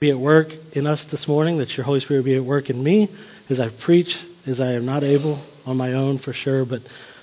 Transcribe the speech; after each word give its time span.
be 0.00 0.10
at 0.10 0.16
work 0.16 0.54
in 0.74 0.86
us 0.86 1.04
this 1.06 1.26
morning, 1.26 1.58
that 1.58 1.76
your 1.76 1.84
Holy 1.84 1.98
Spirit 1.98 2.24
be 2.24 2.36
at 2.36 2.44
work 2.44 2.70
in 2.70 2.84
me 2.84 3.08
as 3.50 3.58
I 3.58 3.68
preach, 3.68 4.24
as 4.46 4.60
I 4.60 4.74
am 4.74 4.86
not 4.86 5.02
able 5.02 5.40
on 5.66 5.76
my 5.76 5.92
own 5.92 6.18
for 6.18 6.32
sure, 6.32 6.64
but 6.64 6.82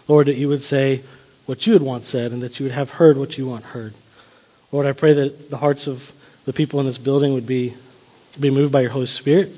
Lord, 0.10 0.28
that 0.28 0.36
you 0.36 0.50
would 0.50 0.62
say 0.62 1.02
what 1.46 1.66
you 1.66 1.72
had 1.72 1.82
once 1.82 2.10
said 2.10 2.34
and 2.34 2.44
that 2.44 2.60
you 2.60 2.66
would 2.66 2.74
have 2.74 2.92
heard 2.92 3.18
what 3.18 3.38
you 3.38 3.48
want 3.48 3.64
heard. 3.64 3.94
Lord, 4.74 4.86
I 4.86 4.92
pray 4.92 5.14
that 5.14 5.50
the 5.50 5.56
hearts 5.56 5.88
of 5.88 6.12
the 6.44 6.52
people 6.52 6.82
in 6.82 6.86
this 6.86 6.98
building 6.98 7.34
would 7.34 7.48
be, 7.48 7.74
be 8.42 8.50
moved 8.50 8.74
by 8.74 8.82
your 8.82 8.92
Holy 8.92 9.06
Spirit 9.06 9.54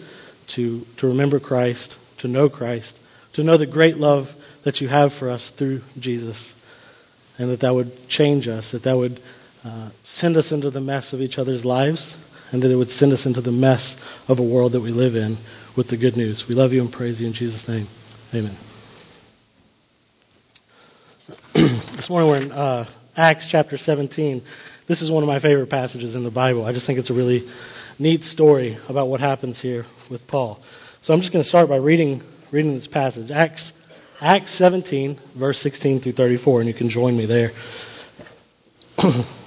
to, 0.49 0.81
to 0.97 1.07
remember 1.07 1.39
Christ, 1.39 1.97
to 2.20 2.27
know 2.27 2.49
Christ, 2.49 3.02
to 3.34 3.43
know 3.43 3.57
the 3.57 3.65
great 3.65 3.97
love 3.97 4.36
that 4.63 4.79
you 4.79 4.89
have 4.89 5.11
for 5.11 5.31
us 5.31 5.49
through 5.49 5.81
Jesus, 5.99 6.54
and 7.39 7.49
that 7.49 7.61
that 7.61 7.73
would 7.73 8.07
change 8.09 8.47
us, 8.47 8.71
that 8.73 8.84
that 8.84 8.95
would 8.95 9.20
uh, 9.65 9.89
send 10.04 10.38
us 10.38 10.52
into 10.52 10.70
the 10.70 10.81
mess 10.81 11.13
of 11.13 11.21
each 11.21 11.39
other's 11.39 11.65
lives 11.65 12.23
and 12.52 12.61
that 12.61 12.71
it 12.71 12.75
would 12.75 12.89
send 12.89 13.11
us 13.11 13.25
into 13.25 13.41
the 13.41 13.52
mess 13.52 13.98
of 14.30 14.39
a 14.39 14.43
world 14.43 14.71
that 14.71 14.82
we 14.82 14.89
live 14.89 15.16
in 15.16 15.38
with 15.76 15.90
the 15.90 15.98
good 15.98 16.17
news. 16.17 16.48
We 16.48 16.55
love 16.55 16.73
you 16.73 16.81
and 16.81 16.91
praise 16.91 17.21
you 17.21 17.27
in 17.27 17.34
Jesus' 17.34 17.67
name. 17.67 17.88
Amen. 18.34 18.55
this 21.94 22.09
morning 22.09 22.30
we're 22.30 22.41
in 22.41 22.52
uh, 22.52 22.85
Acts 23.16 23.49
chapter 23.49 23.77
17. 23.77 24.41
This 24.88 25.02
is 25.02 25.12
one 25.12 25.23
of 25.23 25.27
my 25.27 25.40
favorite 25.40 25.70
passages 25.70 26.16
in 26.16 26.23
the 26.23 26.31
Bible. 26.31 26.66
I 26.66 26.71
just 26.71 26.88
think 26.88 26.99
it's 26.99 27.09
a 27.09 27.13
really 27.13 27.44
neat 27.99 28.23
story 28.23 28.77
about 28.90 29.07
what 29.07 29.20
happens 29.20 29.62
here 29.62 29.85
with 30.09 30.26
Paul. 30.27 30.59
So 31.02 31.13
I'm 31.13 31.20
just 31.20 31.34
going 31.34 31.43
to 31.43 31.49
start 31.49 31.70
by 31.70 31.77
reading, 31.77 32.21
reading 32.52 32.73
this 32.73 32.88
passage. 32.88 33.32
Acts, 33.32 33.73
Acts 34.21 34.52
17, 34.52 35.16
verse 35.35 35.59
16 35.59 35.99
through 35.99 36.12
34, 36.13 36.62
and 36.62 36.68
you 36.68 36.73
can 36.73 36.90
join 36.90 37.18
me 37.18 37.26
there. 37.26 37.52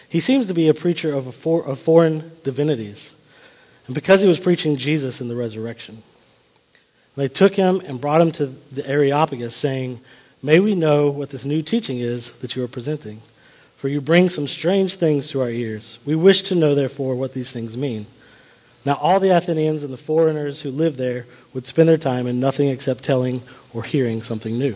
he 0.11 0.19
seems 0.19 0.47
to 0.47 0.53
be 0.53 0.67
a 0.67 0.73
preacher 0.73 1.13
of, 1.13 1.27
a 1.27 1.31
for, 1.31 1.65
of 1.65 1.79
foreign 1.79 2.33
divinities. 2.43 3.15
And 3.85 3.95
because 3.95 4.19
he 4.19 4.27
was 4.27 4.41
preaching 4.41 4.75
Jesus 4.75 5.21
in 5.21 5.29
the 5.29 5.37
resurrection, 5.37 5.99
they 7.15 7.29
took 7.29 7.55
him 7.55 7.81
and 7.85 8.01
brought 8.01 8.19
him 8.19 8.33
to 8.33 8.47
the 8.47 8.85
Areopagus, 8.85 9.55
saying, 9.55 10.01
May 10.43 10.59
we 10.59 10.75
know 10.75 11.09
what 11.09 11.29
this 11.29 11.45
new 11.45 11.61
teaching 11.61 11.99
is 11.99 12.33
that 12.39 12.57
you 12.57 12.63
are 12.63 12.67
presenting. 12.67 13.19
For 13.77 13.87
you 13.87 14.01
bring 14.01 14.27
some 14.27 14.49
strange 14.49 14.97
things 14.97 15.29
to 15.29 15.39
our 15.39 15.49
ears. 15.49 15.97
We 16.05 16.15
wish 16.15 16.41
to 16.43 16.55
know, 16.55 16.75
therefore, 16.75 17.15
what 17.15 17.33
these 17.33 17.51
things 17.51 17.77
mean. 17.77 18.05
Now, 18.85 18.95
all 18.95 19.21
the 19.21 19.29
Athenians 19.29 19.81
and 19.81 19.93
the 19.93 19.97
foreigners 19.97 20.61
who 20.61 20.71
lived 20.71 20.97
there 20.97 21.25
would 21.53 21.67
spend 21.67 21.87
their 21.87 21.97
time 21.97 22.27
in 22.27 22.41
nothing 22.41 22.67
except 22.67 23.05
telling 23.05 23.43
or 23.73 23.83
hearing 23.83 24.21
something 24.21 24.59
new. 24.59 24.75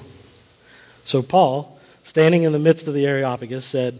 So 1.04 1.22
Paul, 1.22 1.78
standing 2.04 2.44
in 2.44 2.54
the 2.54 2.60
midst 2.60 2.88
of 2.88 2.94
the 2.94 3.06
Areopagus, 3.06 3.66
said, 3.66 4.00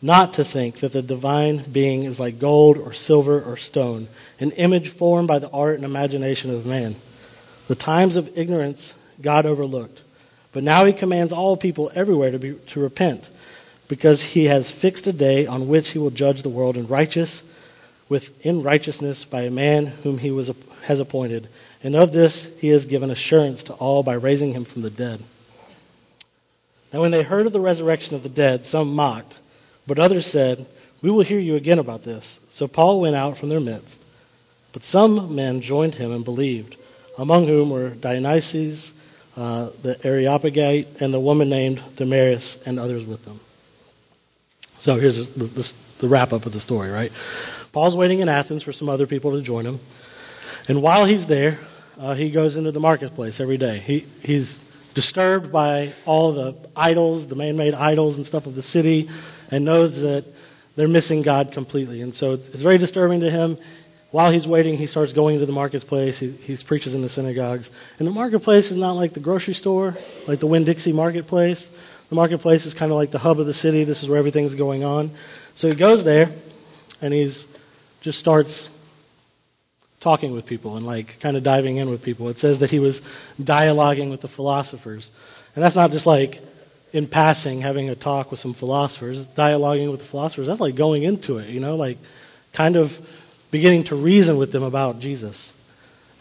not 0.00 0.34
to 0.34 0.44
think 0.44 0.76
that 0.76 0.92
the 0.92 1.02
divine 1.02 1.62
being 1.72 2.04
is 2.04 2.20
like 2.20 2.38
gold 2.38 2.76
or 2.78 2.92
silver 2.92 3.42
or 3.42 3.56
stone, 3.56 4.08
an 4.38 4.52
image 4.52 4.88
formed 4.88 5.28
by 5.28 5.38
the 5.38 5.50
art 5.50 5.76
and 5.76 5.84
imagination 5.84 6.54
of 6.54 6.66
man. 6.66 6.94
The 7.66 7.74
times 7.74 8.16
of 8.16 8.36
ignorance 8.36 8.94
God 9.20 9.44
overlooked, 9.44 10.02
but 10.52 10.62
now 10.62 10.84
he 10.84 10.92
commands 10.92 11.32
all 11.32 11.56
people 11.56 11.90
everywhere 11.94 12.30
to, 12.30 12.38
be, 12.38 12.54
to 12.54 12.80
repent, 12.80 13.30
because 13.88 14.22
he 14.22 14.44
has 14.44 14.70
fixed 14.70 15.06
a 15.06 15.12
day 15.12 15.46
on 15.46 15.68
which 15.68 15.90
he 15.90 15.98
will 15.98 16.10
judge 16.10 16.42
the 16.42 16.48
world 16.48 16.76
in 16.76 16.86
righteous 16.86 17.42
with 18.08 18.44
in 18.46 18.62
righteousness 18.62 19.24
by 19.24 19.42
a 19.42 19.50
man 19.50 19.86
whom 19.86 20.18
he 20.18 20.30
was, 20.30 20.50
has 20.84 21.00
appointed. 21.00 21.48
And 21.82 21.94
of 21.94 22.12
this 22.12 22.58
he 22.60 22.68
has 22.68 22.86
given 22.86 23.10
assurance 23.10 23.62
to 23.64 23.74
all 23.74 24.02
by 24.02 24.14
raising 24.14 24.52
him 24.52 24.64
from 24.64 24.82
the 24.82 24.90
dead. 24.90 25.22
Now 26.92 27.02
when 27.02 27.10
they 27.10 27.22
heard 27.22 27.46
of 27.46 27.52
the 27.52 27.60
resurrection 27.60 28.16
of 28.16 28.22
the 28.22 28.28
dead, 28.28 28.64
some 28.64 28.94
mocked. 28.94 29.38
But 29.88 29.98
others 29.98 30.26
said, 30.26 30.66
We 31.02 31.10
will 31.10 31.22
hear 31.22 31.40
you 31.40 31.56
again 31.56 31.78
about 31.78 32.04
this. 32.04 32.46
So 32.50 32.68
Paul 32.68 33.00
went 33.00 33.16
out 33.16 33.38
from 33.38 33.48
their 33.48 33.58
midst. 33.58 34.04
But 34.74 34.84
some 34.84 35.34
men 35.34 35.62
joined 35.62 35.94
him 35.94 36.12
and 36.12 36.24
believed, 36.24 36.76
among 37.18 37.46
whom 37.46 37.70
were 37.70 37.90
Dionysius, 37.90 38.92
uh, 39.36 39.70
the 39.82 39.98
Areopagite, 40.04 41.00
and 41.00 41.12
the 41.12 41.18
woman 41.18 41.48
named 41.48 41.82
Damaris, 41.96 42.62
and 42.66 42.78
others 42.78 43.06
with 43.06 43.24
them. 43.24 43.40
So 44.78 44.96
here's 45.00 45.30
the, 45.30 45.44
the, 45.44 45.72
the 46.00 46.08
wrap 46.08 46.34
up 46.34 46.44
of 46.44 46.52
the 46.52 46.60
story, 46.60 46.90
right? 46.90 47.10
Paul's 47.72 47.96
waiting 47.96 48.20
in 48.20 48.28
Athens 48.28 48.62
for 48.62 48.72
some 48.72 48.90
other 48.90 49.06
people 49.06 49.32
to 49.32 49.42
join 49.42 49.64
him. 49.64 49.80
And 50.68 50.82
while 50.82 51.06
he's 51.06 51.26
there, 51.26 51.58
uh, 51.98 52.14
he 52.14 52.30
goes 52.30 52.58
into 52.58 52.72
the 52.72 52.80
marketplace 52.80 53.40
every 53.40 53.56
day. 53.56 53.78
He, 53.78 54.00
he's 54.22 54.60
disturbed 54.94 55.50
by 55.50 55.92
all 56.04 56.32
the 56.32 56.54
idols, 56.76 57.26
the 57.28 57.36
man 57.36 57.56
made 57.56 57.72
idols 57.72 58.18
and 58.18 58.26
stuff 58.26 58.46
of 58.46 58.54
the 58.54 58.62
city 58.62 59.08
and 59.50 59.64
knows 59.64 60.00
that 60.02 60.24
they're 60.76 60.88
missing 60.88 61.22
God 61.22 61.52
completely. 61.52 62.02
And 62.02 62.14
so 62.14 62.32
it's 62.34 62.62
very 62.62 62.78
disturbing 62.78 63.20
to 63.20 63.30
him. 63.30 63.58
While 64.10 64.30
he's 64.30 64.48
waiting, 64.48 64.76
he 64.76 64.86
starts 64.86 65.12
going 65.12 65.38
to 65.38 65.46
the 65.46 65.52
marketplace. 65.52 66.18
He, 66.18 66.30
he 66.30 66.56
preaches 66.64 66.94
in 66.94 67.02
the 67.02 67.08
synagogues. 67.08 67.70
And 67.98 68.08
the 68.08 68.12
marketplace 68.12 68.70
is 68.70 68.76
not 68.76 68.92
like 68.92 69.12
the 69.12 69.20
grocery 69.20 69.54
store, 69.54 69.94
like 70.26 70.38
the 70.38 70.46
Winn 70.46 70.64
Dixie 70.64 70.92
marketplace. 70.92 71.68
The 72.08 72.14
marketplace 72.14 72.64
is 72.64 72.72
kind 72.72 72.90
of 72.90 72.96
like 72.96 73.10
the 73.10 73.18
hub 73.18 73.38
of 73.38 73.46
the 73.46 73.52
city. 73.52 73.84
This 73.84 74.02
is 74.02 74.08
where 74.08 74.18
everything's 74.18 74.54
going 74.54 74.82
on. 74.82 75.10
So 75.54 75.68
he 75.68 75.74
goes 75.74 76.04
there, 76.04 76.30
and 77.02 77.12
he's 77.12 77.54
just 78.00 78.18
starts 78.18 78.70
talking 80.00 80.32
with 80.32 80.46
people 80.46 80.76
and 80.76 80.86
like 80.86 81.20
kind 81.20 81.36
of 81.36 81.42
diving 81.42 81.76
in 81.76 81.90
with 81.90 82.02
people. 82.02 82.28
It 82.28 82.38
says 82.38 82.60
that 82.60 82.70
he 82.70 82.78
was 82.78 83.00
dialoguing 83.38 84.10
with 84.10 84.20
the 84.20 84.28
philosophers. 84.28 85.10
And 85.54 85.62
that's 85.62 85.76
not 85.76 85.90
just 85.90 86.06
like 86.06 86.40
in 86.92 87.06
passing, 87.06 87.60
having 87.60 87.90
a 87.90 87.94
talk 87.94 88.30
with 88.30 88.40
some 88.40 88.54
philosophers, 88.54 89.26
dialoguing 89.26 89.90
with 89.90 90.00
the 90.00 90.06
philosophers, 90.06 90.46
that's 90.46 90.60
like 90.60 90.74
going 90.74 91.02
into 91.02 91.38
it, 91.38 91.48
you 91.48 91.60
know, 91.60 91.76
like 91.76 91.98
kind 92.52 92.76
of 92.76 92.98
beginning 93.50 93.84
to 93.84 93.96
reason 93.96 94.36
with 94.36 94.52
them 94.52 94.62
about 94.62 95.00
Jesus 95.00 95.54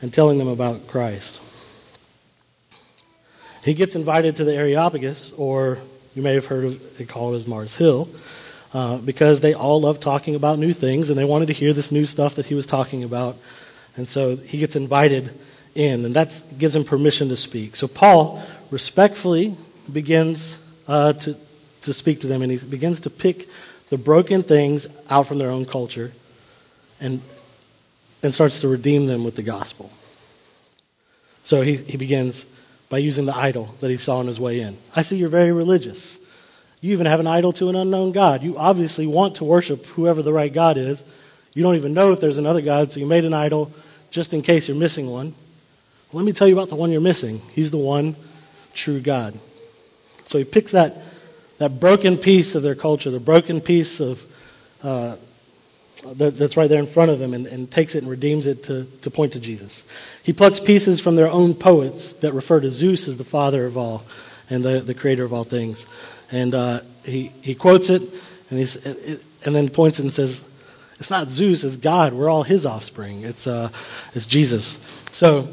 and 0.01 0.13
telling 0.13 0.37
them 0.37 0.47
about 0.47 0.87
Christ. 0.87 1.41
He 3.63 3.73
gets 3.73 3.95
invited 3.95 4.37
to 4.37 4.43
the 4.43 4.55
Areopagus, 4.55 5.33
or 5.33 5.77
you 6.15 6.21
may 6.21 6.35
have 6.35 6.45
heard 6.45 6.65
of 6.65 7.01
it 7.01 7.09
called 7.09 7.35
as 7.35 7.47
Mars 7.47 7.75
Hill, 7.75 8.07
uh, 8.73 8.97
because 8.99 9.39
they 9.39 9.53
all 9.53 9.81
love 9.81 9.99
talking 9.99 10.35
about 10.35 10.59
new 10.59 10.73
things 10.73 11.09
and 11.09 11.17
they 11.17 11.25
wanted 11.25 11.47
to 11.47 11.53
hear 11.53 11.73
this 11.73 11.91
new 11.91 12.05
stuff 12.05 12.35
that 12.35 12.45
he 12.45 12.55
was 12.55 12.65
talking 12.65 13.03
about. 13.03 13.35
And 13.95 14.07
so 14.07 14.35
he 14.35 14.57
gets 14.57 14.75
invited 14.75 15.33
in, 15.75 16.05
and 16.05 16.15
that 16.15 16.43
gives 16.57 16.75
him 16.75 16.83
permission 16.83 17.29
to 17.29 17.35
speak. 17.35 17.75
So 17.75 17.87
Paul 17.87 18.41
respectfully 18.71 19.55
begins 19.91 20.61
uh, 20.87 21.13
to, 21.13 21.35
to 21.81 21.93
speak 21.93 22.21
to 22.21 22.27
them, 22.27 22.41
and 22.41 22.51
he 22.51 22.57
begins 22.65 23.01
to 23.01 23.09
pick 23.09 23.47
the 23.89 23.97
broken 23.97 24.41
things 24.41 24.87
out 25.09 25.27
from 25.27 25.37
their 25.37 25.49
own 25.49 25.65
culture 25.65 26.11
and, 26.99 27.21
and 28.23 28.33
starts 28.33 28.61
to 28.61 28.67
redeem 28.67 29.05
them 29.05 29.23
with 29.23 29.35
the 29.35 29.43
gospel. 29.43 29.89
So 31.43 31.61
he, 31.61 31.77
he 31.77 31.97
begins 31.97 32.45
by 32.89 32.97
using 32.97 33.25
the 33.25 33.35
idol 33.35 33.65
that 33.81 33.89
he 33.89 33.97
saw 33.97 34.17
on 34.17 34.27
his 34.27 34.39
way 34.39 34.59
in. 34.61 34.77
I 34.95 35.01
see 35.01 35.17
you're 35.17 35.29
very 35.29 35.51
religious. 35.51 36.19
You 36.81 36.91
even 36.93 37.05
have 37.05 37.19
an 37.19 37.27
idol 37.27 37.53
to 37.53 37.69
an 37.69 37.75
unknown 37.75 38.11
God. 38.11 38.43
You 38.43 38.57
obviously 38.57 39.07
want 39.07 39.35
to 39.35 39.43
worship 39.43 39.85
whoever 39.87 40.21
the 40.21 40.33
right 40.33 40.51
God 40.51 40.77
is. 40.77 41.03
You 41.53 41.63
don't 41.63 41.75
even 41.75 41.93
know 41.93 42.11
if 42.11 42.19
there's 42.19 42.37
another 42.37 42.61
God, 42.61 42.91
so 42.91 42.99
you 42.99 43.05
made 43.05 43.25
an 43.25 43.33
idol 43.33 43.71
just 44.11 44.33
in 44.33 44.41
case 44.41 44.67
you're 44.67 44.77
missing 44.77 45.09
one. 45.09 45.33
Let 46.13 46.25
me 46.25 46.31
tell 46.31 46.47
you 46.47 46.53
about 46.53 46.69
the 46.69 46.75
one 46.75 46.91
you're 46.91 47.01
missing. 47.01 47.41
He's 47.51 47.71
the 47.71 47.77
one 47.77 48.15
true 48.73 48.99
God. 48.99 49.37
So 50.27 50.37
he 50.37 50.43
picks 50.43 50.71
that, 50.71 50.97
that 51.57 51.79
broken 51.79 52.17
piece 52.17 52.53
of 52.53 52.63
their 52.63 52.75
culture, 52.75 53.09
the 53.09 53.19
broken 53.19 53.61
piece 53.61 53.99
of 53.99 54.23
uh, 54.83 55.15
that, 56.15 56.35
that's 56.35 56.55
right 56.55 56.69
there 56.69 56.79
in 56.79 56.85
front 56.85 57.11
of 57.11 57.19
him, 57.19 57.33
and, 57.33 57.47
and 57.47 57.69
takes 57.69 57.95
it 57.95 58.03
and 58.03 58.09
redeems 58.09 58.45
it 58.45 58.63
to, 58.65 58.85
to 59.01 59.09
point 59.09 59.33
to 59.33 59.39
Jesus. 59.39 59.85
He 60.23 60.33
plucks 60.33 60.59
pieces 60.59 61.01
from 61.01 61.15
their 61.15 61.29
own 61.29 61.53
poets 61.53 62.13
that 62.15 62.33
refer 62.33 62.59
to 62.59 62.69
Zeus 62.69 63.07
as 63.07 63.17
the 63.17 63.23
father 63.23 63.65
of 63.65 63.77
all 63.77 64.03
and 64.49 64.63
the, 64.63 64.79
the 64.79 64.93
creator 64.93 65.23
of 65.23 65.33
all 65.33 65.43
things. 65.43 65.85
And 66.31 66.53
uh, 66.53 66.81
he, 67.03 67.31
he 67.41 67.55
quotes 67.55 67.89
it 67.89 68.01
and, 68.49 68.59
he's, 68.59 68.85
and 69.45 69.55
then 69.55 69.69
points 69.69 69.99
it 69.99 70.03
and 70.03 70.13
says, 70.13 70.47
It's 70.99 71.09
not 71.09 71.29
Zeus, 71.29 71.63
it's 71.63 71.77
God. 71.77 72.13
We're 72.13 72.29
all 72.29 72.43
his 72.43 72.65
offspring. 72.65 73.23
It's, 73.23 73.47
uh, 73.47 73.69
it's 74.13 74.25
Jesus. 74.25 75.03
So 75.11 75.47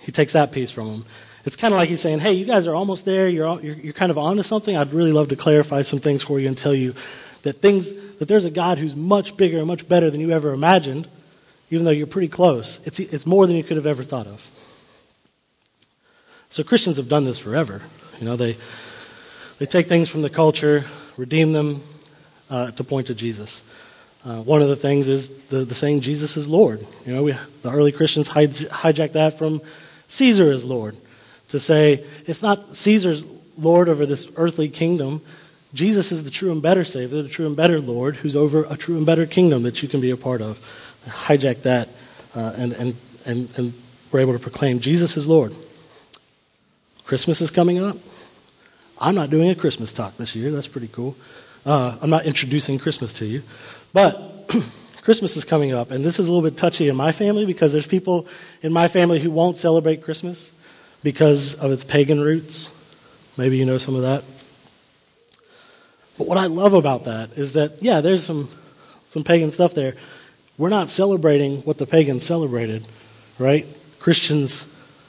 he 0.00 0.12
takes 0.12 0.34
that 0.34 0.52
piece 0.52 0.70
from 0.70 0.88
him. 0.88 1.04
It's 1.48 1.56
kind 1.56 1.72
of 1.72 1.78
like 1.78 1.88
he's 1.88 2.02
saying, 2.02 2.18
Hey, 2.18 2.34
you 2.34 2.44
guys 2.44 2.66
are 2.66 2.74
almost 2.74 3.06
there. 3.06 3.26
You're, 3.26 3.46
all, 3.46 3.58
you're, 3.62 3.74
you're 3.76 3.94
kind 3.94 4.10
of 4.10 4.18
onto 4.18 4.42
something. 4.42 4.76
I'd 4.76 4.92
really 4.92 5.12
love 5.12 5.30
to 5.30 5.36
clarify 5.36 5.80
some 5.80 5.98
things 5.98 6.22
for 6.22 6.38
you 6.38 6.46
and 6.46 6.58
tell 6.58 6.74
you 6.74 6.92
that 7.42 7.54
things 7.54 7.90
that 8.18 8.28
there's 8.28 8.44
a 8.44 8.50
God 8.50 8.76
who's 8.76 8.94
much 8.94 9.34
bigger 9.34 9.56
and 9.56 9.66
much 9.66 9.88
better 9.88 10.10
than 10.10 10.20
you 10.20 10.30
ever 10.30 10.52
imagined, 10.52 11.08
even 11.70 11.86
though 11.86 11.90
you're 11.90 12.06
pretty 12.06 12.28
close. 12.28 12.86
It's, 12.86 13.00
it's 13.00 13.24
more 13.24 13.46
than 13.46 13.56
you 13.56 13.62
could 13.62 13.78
have 13.78 13.86
ever 13.86 14.02
thought 14.02 14.26
of. 14.26 14.46
So 16.50 16.62
Christians 16.62 16.98
have 16.98 17.08
done 17.08 17.24
this 17.24 17.38
forever. 17.38 17.80
You 18.20 18.26
know, 18.26 18.36
they, 18.36 18.54
they 19.58 19.64
take 19.64 19.86
things 19.86 20.10
from 20.10 20.20
the 20.20 20.28
culture, 20.28 20.84
redeem 21.16 21.54
them 21.54 21.80
uh, 22.50 22.72
to 22.72 22.84
point 22.84 23.06
to 23.06 23.14
Jesus. 23.14 23.64
Uh, 24.22 24.42
one 24.42 24.60
of 24.60 24.68
the 24.68 24.76
things 24.76 25.08
is 25.08 25.46
the, 25.46 25.64
the 25.64 25.74
saying 25.74 26.02
Jesus 26.02 26.36
is 26.36 26.46
Lord. 26.46 26.86
You 27.06 27.14
know, 27.14 27.22
we, 27.22 27.32
the 27.62 27.70
early 27.70 27.92
Christians 27.92 28.28
hij- 28.28 28.68
hijacked 28.68 29.12
that 29.12 29.38
from 29.38 29.62
Caesar 30.08 30.52
is 30.52 30.62
Lord 30.62 30.94
to 31.48 31.58
say 31.58 32.04
it's 32.26 32.42
not 32.42 32.66
Caesar's 32.68 33.24
Lord 33.58 33.88
over 33.88 34.06
this 34.06 34.30
earthly 34.36 34.68
kingdom. 34.68 35.20
Jesus 35.74 36.12
is 36.12 36.24
the 36.24 36.30
true 36.30 36.52
and 36.52 36.62
better 36.62 36.84
Savior, 36.84 37.22
the 37.22 37.28
true 37.28 37.46
and 37.46 37.56
better 37.56 37.80
Lord, 37.80 38.16
who's 38.16 38.36
over 38.36 38.64
a 38.70 38.76
true 38.76 38.96
and 38.96 39.04
better 39.04 39.26
kingdom 39.26 39.64
that 39.64 39.82
you 39.82 39.88
can 39.88 40.00
be 40.00 40.10
a 40.10 40.16
part 40.16 40.40
of. 40.40 40.58
Hijack 41.06 41.62
that, 41.62 41.88
uh, 42.34 42.54
and, 42.56 42.72
and, 42.72 42.94
and, 43.26 43.58
and 43.58 43.74
we're 44.12 44.20
able 44.20 44.32
to 44.32 44.38
proclaim 44.38 44.80
Jesus 44.80 45.16
is 45.16 45.26
Lord. 45.26 45.52
Christmas 47.04 47.40
is 47.40 47.50
coming 47.50 47.82
up. 47.82 47.96
I'm 49.00 49.14
not 49.14 49.30
doing 49.30 49.50
a 49.50 49.54
Christmas 49.54 49.92
talk 49.92 50.16
this 50.16 50.34
year. 50.34 50.50
That's 50.50 50.68
pretty 50.68 50.88
cool. 50.88 51.16
Uh, 51.64 51.96
I'm 52.02 52.10
not 52.10 52.26
introducing 52.26 52.78
Christmas 52.78 53.12
to 53.14 53.26
you. 53.26 53.42
But 53.92 54.16
Christmas 55.02 55.36
is 55.36 55.44
coming 55.44 55.72
up, 55.72 55.90
and 55.90 56.04
this 56.04 56.18
is 56.18 56.28
a 56.28 56.32
little 56.32 56.48
bit 56.48 56.58
touchy 56.58 56.88
in 56.88 56.96
my 56.96 57.12
family 57.12 57.46
because 57.46 57.72
there's 57.72 57.86
people 57.86 58.26
in 58.62 58.72
my 58.72 58.88
family 58.88 59.20
who 59.20 59.30
won't 59.30 59.56
celebrate 59.56 60.02
Christmas 60.02 60.52
because 61.08 61.54
of 61.54 61.72
its 61.72 61.84
pagan 61.84 62.20
roots. 62.20 62.68
Maybe 63.38 63.56
you 63.56 63.64
know 63.64 63.78
some 63.78 63.94
of 63.94 64.02
that. 64.02 64.22
But 66.18 66.28
what 66.28 66.36
I 66.36 66.48
love 66.48 66.74
about 66.74 67.06
that 67.06 67.38
is 67.38 67.54
that, 67.54 67.82
yeah, 67.82 68.02
there's 68.02 68.22
some, 68.22 68.46
some 69.08 69.24
pagan 69.24 69.50
stuff 69.50 69.72
there. 69.72 69.94
We're 70.58 70.68
not 70.68 70.90
celebrating 70.90 71.62
what 71.62 71.78
the 71.78 71.86
pagans 71.86 72.26
celebrated, 72.26 72.86
right? 73.38 73.64
Christians 74.00 74.66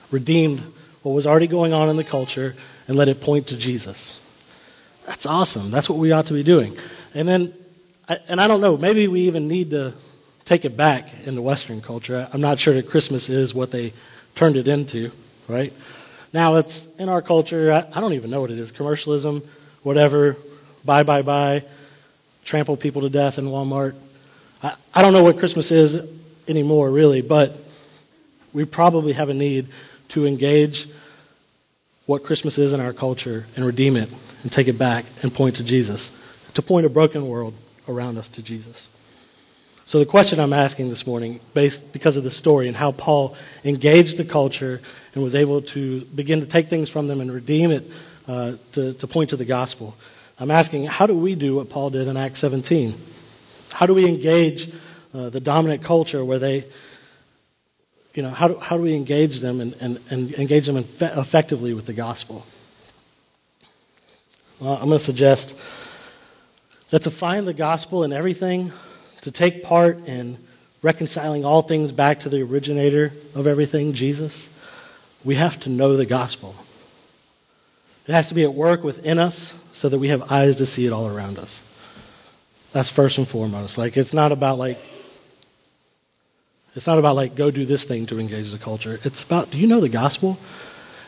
redeemed 0.10 0.62
what 1.04 1.12
was 1.12 1.28
already 1.28 1.48
going 1.48 1.74
on 1.74 1.90
in 1.90 1.98
the 1.98 2.06
culture 2.06 2.56
and 2.88 2.96
let 2.96 3.10
it 3.10 3.20
point 3.20 3.48
to 3.48 3.58
Jesus. 3.58 4.16
That's 5.06 5.26
awesome. 5.26 5.70
That's 5.70 5.90
what 5.90 6.00
we 6.00 6.14
ought 6.14 6.28
to 6.28 6.34
be 6.34 6.44
doing. 6.44 6.78
And 7.14 7.28
then, 7.28 7.54
and 8.30 8.40
I 8.40 8.48
don't 8.48 8.62
know, 8.62 8.78
maybe 8.78 9.10
we 9.10 9.24
even 9.24 9.50
need 9.50 9.72
to 9.72 9.94
take 10.46 10.64
it 10.64 10.78
back 10.78 11.10
into 11.28 11.42
Western 11.42 11.82
culture. 11.82 12.26
I'm 12.32 12.40
not 12.40 12.58
sure 12.58 12.74
that 12.76 12.88
Christmas 12.88 13.28
is 13.28 13.54
what 13.54 13.72
they 13.72 13.92
turned 14.36 14.56
it 14.56 14.70
into, 14.70 15.12
right? 15.50 15.74
Now 16.34 16.56
it's 16.56 16.96
in 16.98 17.10
our 17.10 17.22
culture, 17.22 17.72
I 17.72 18.00
don't 18.00 18.14
even 18.14 18.30
know 18.30 18.42
what 18.42 18.52
it 18.52 18.58
is 18.58 18.72
commercialism, 18.72 19.42
whatever, 19.84 20.38
buy, 20.86 21.04
buy, 21.04 21.22
buy, 21.22 21.64
trample 22.46 22.78
people 22.78 23.02
to 23.02 23.10
death 23.10 23.38
in 23.38 23.46
Walmart. 23.46 23.96
I, 24.64 24.76
I 24.94 25.02
don't 25.02 25.14
know 25.14 25.24
what 25.24 25.40
Christmas 25.40 25.72
is 25.72 26.08
anymore, 26.48 26.92
really, 26.92 27.22
but 27.22 27.56
we 28.54 28.66
probably 28.66 29.14
have 29.14 29.30
a 29.30 29.34
need 29.34 29.68
to 30.10 30.26
engage 30.26 30.88
what 32.06 32.24
Christmas 32.24 32.58
is 32.58 32.74
in 32.74 32.80
our 32.80 32.94
culture 32.94 33.46
and 33.56 33.66
redeem 33.66 33.96
it 33.96 34.12
and 34.42 34.52
take 34.52 34.68
it 34.68 34.80
back 34.80 35.06
and 35.22 35.34
point 35.34 35.58
to 35.58 35.64
Jesus, 35.64 36.52
to 36.54 36.62
point 36.62 36.86
a 36.86 36.90
broken 36.90 37.28
world 37.28 37.54
around 37.88 38.18
us 38.18 38.30
to 38.30 38.44
Jesus. 38.44 38.90
So 39.90 39.98
the 39.98 40.06
question 40.06 40.40
I'm 40.40 40.54
asking 40.54 40.90
this 40.90 41.08
morning, 41.08 41.40
based 41.56 41.94
because 41.94 42.16
of 42.16 42.24
the 42.24 42.30
story 42.30 42.68
and 42.68 42.78
how 42.78 42.92
Paul 42.92 43.36
engaged 43.66 44.18
the 44.18 44.24
culture 44.24 44.80
and 45.16 45.24
was 45.24 45.34
able 45.34 45.64
to 45.64 46.02
begin 46.02 46.42
to 46.42 46.46
take 46.46 46.68
things 46.68 46.92
from 46.92 47.08
them 47.08 47.22
and 47.22 47.32
redeem 47.32 47.72
it 47.72 47.92
uh, 48.28 48.52
to, 48.74 48.94
to 48.94 49.08
point 49.08 49.32
to 49.32 49.36
the 49.36 49.46
gospel, 49.46 49.96
I'm 50.40 50.52
asking, 50.52 50.86
how 50.86 51.08
do 51.08 51.18
we 51.18 51.34
do 51.34 51.56
what 51.56 51.72
Paul 51.72 51.90
did 51.90 52.08
in 52.08 52.18
Acts 52.18 52.38
17? 52.38 52.94
How 53.72 53.88
do 53.88 53.96
we 53.96 54.08
engage 54.08 54.72
uh, 55.12 55.32
the 55.32 55.40
dominant 55.40 55.84
culture 55.84 56.24
where 56.24 56.38
they, 56.38 56.66
you 58.14 58.22
know, 58.22 58.30
how 58.30 58.48
do, 58.48 58.60
how 58.60 58.78
do 58.78 58.84
we 58.84 58.96
engage 58.96 59.40
them 59.40 59.60
and, 59.60 59.74
and, 59.82 60.00
and 60.12 60.32
engage 60.34 60.68
them 60.68 60.78
effectively 60.78 61.74
with 61.74 61.88
the 61.88 61.94
gospel? 61.94 62.46
Well, 64.60 64.76
I'm 64.76 64.90
going 64.90 65.00
to 65.00 65.04
suggest 65.04 65.56
that 66.92 67.02
to 67.02 67.10
find 67.10 67.48
the 67.48 67.56
gospel 67.56 68.04
in 68.04 68.14
everything, 68.14 68.72
to 69.22 69.32
take 69.32 69.64
part 69.64 70.08
in 70.08 70.38
reconciling 70.82 71.46
all 71.46 71.62
things 71.62 71.92
back 71.92 72.22
to 72.22 72.30
the 72.30 72.42
originator 72.42 73.06
of 73.36 73.48
everything, 73.48 73.94
Jesus, 73.94 74.50
we 75.24 75.36
have 75.36 75.60
to 75.62 75.70
know 75.70 75.98
the 75.98 76.06
gospel. 76.06 76.56
It 78.08 78.14
has 78.14 78.30
to 78.30 78.34
be 78.34 78.44
at 78.44 78.54
work 78.54 78.84
within 78.84 79.20
us 79.20 79.60
so 79.74 79.90
that 79.90 80.00
we 80.00 80.08
have 80.08 80.32
eyes 80.32 80.56
to 80.58 80.66
see 80.66 80.86
it 80.86 80.94
all 80.94 81.08
around 81.08 81.38
us. 81.38 81.66
That's 82.72 82.90
first 82.90 83.18
and 83.18 83.28
foremost. 83.28 83.78
Like 83.78 83.98
it's 83.98 84.14
not 84.14 84.32
about 84.32 84.58
like 84.58 84.78
it's 86.76 86.88
not 86.88 87.00
about 87.00 87.16
like 87.16 87.36
go 87.36 87.52
do 87.52 87.66
this 87.66 87.84
thing 87.84 88.06
to 88.08 88.20
engage 88.20 88.52
the 88.52 88.58
culture. 88.58 89.00
It's 89.04 89.24
about 89.24 89.52
do 89.52 89.60
you 89.60 89.68
know 89.68 89.80
the 89.80 89.90
gospel? 89.90 90.38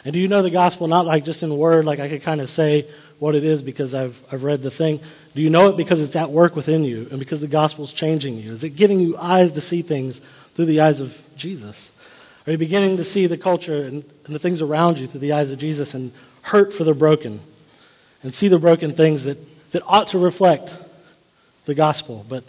And 0.03 0.13
do 0.13 0.19
you 0.19 0.27
know 0.27 0.41
the 0.41 0.49
gospel 0.49 0.87
not 0.87 1.05
like 1.05 1.25
just 1.25 1.43
in 1.43 1.55
word, 1.55 1.85
like 1.85 1.99
I 1.99 2.09
could 2.09 2.23
kind 2.23 2.41
of 2.41 2.49
say 2.49 2.87
what 3.21 3.35
it 3.35 3.43
is 3.43 3.61
because 3.61 3.93
I've 3.93 4.19
I've 4.31 4.43
read 4.43 4.63
the 4.63 4.71
thing. 4.71 4.99
Do 5.35 5.43
you 5.43 5.51
know 5.51 5.69
it 5.69 5.77
because 5.77 6.01
it's 6.01 6.15
at 6.15 6.31
work 6.31 6.55
within 6.55 6.83
you 6.83 7.07
and 7.11 7.19
because 7.19 7.39
the 7.39 7.47
gospel's 7.47 7.93
changing 7.93 8.35
you? 8.37 8.51
Is 8.51 8.63
it 8.63 8.71
giving 8.71 8.99
you 8.99 9.15
eyes 9.15 9.51
to 9.51 9.61
see 9.61 9.83
things 9.83 10.17
through 10.55 10.65
the 10.65 10.81
eyes 10.81 10.99
of 10.99 11.21
Jesus? 11.37 11.91
Are 12.47 12.51
you 12.51 12.57
beginning 12.57 12.97
to 12.97 13.03
see 13.03 13.27
the 13.27 13.37
culture 13.37 13.83
and, 13.83 14.03
and 14.25 14.33
the 14.33 14.39
things 14.39 14.59
around 14.59 14.97
you 14.97 15.05
through 15.05 15.19
the 15.19 15.33
eyes 15.33 15.51
of 15.51 15.59
Jesus 15.59 15.93
and 15.93 16.11
hurt 16.41 16.73
for 16.73 16.83
the 16.83 16.95
broken 16.95 17.39
and 18.23 18.33
see 18.33 18.47
the 18.47 18.57
broken 18.57 18.89
things 18.89 19.23
that, 19.25 19.37
that 19.71 19.83
ought 19.85 20.07
to 20.07 20.17
reflect 20.17 20.75
the 21.65 21.75
gospel, 21.75 22.25
but 22.27 22.43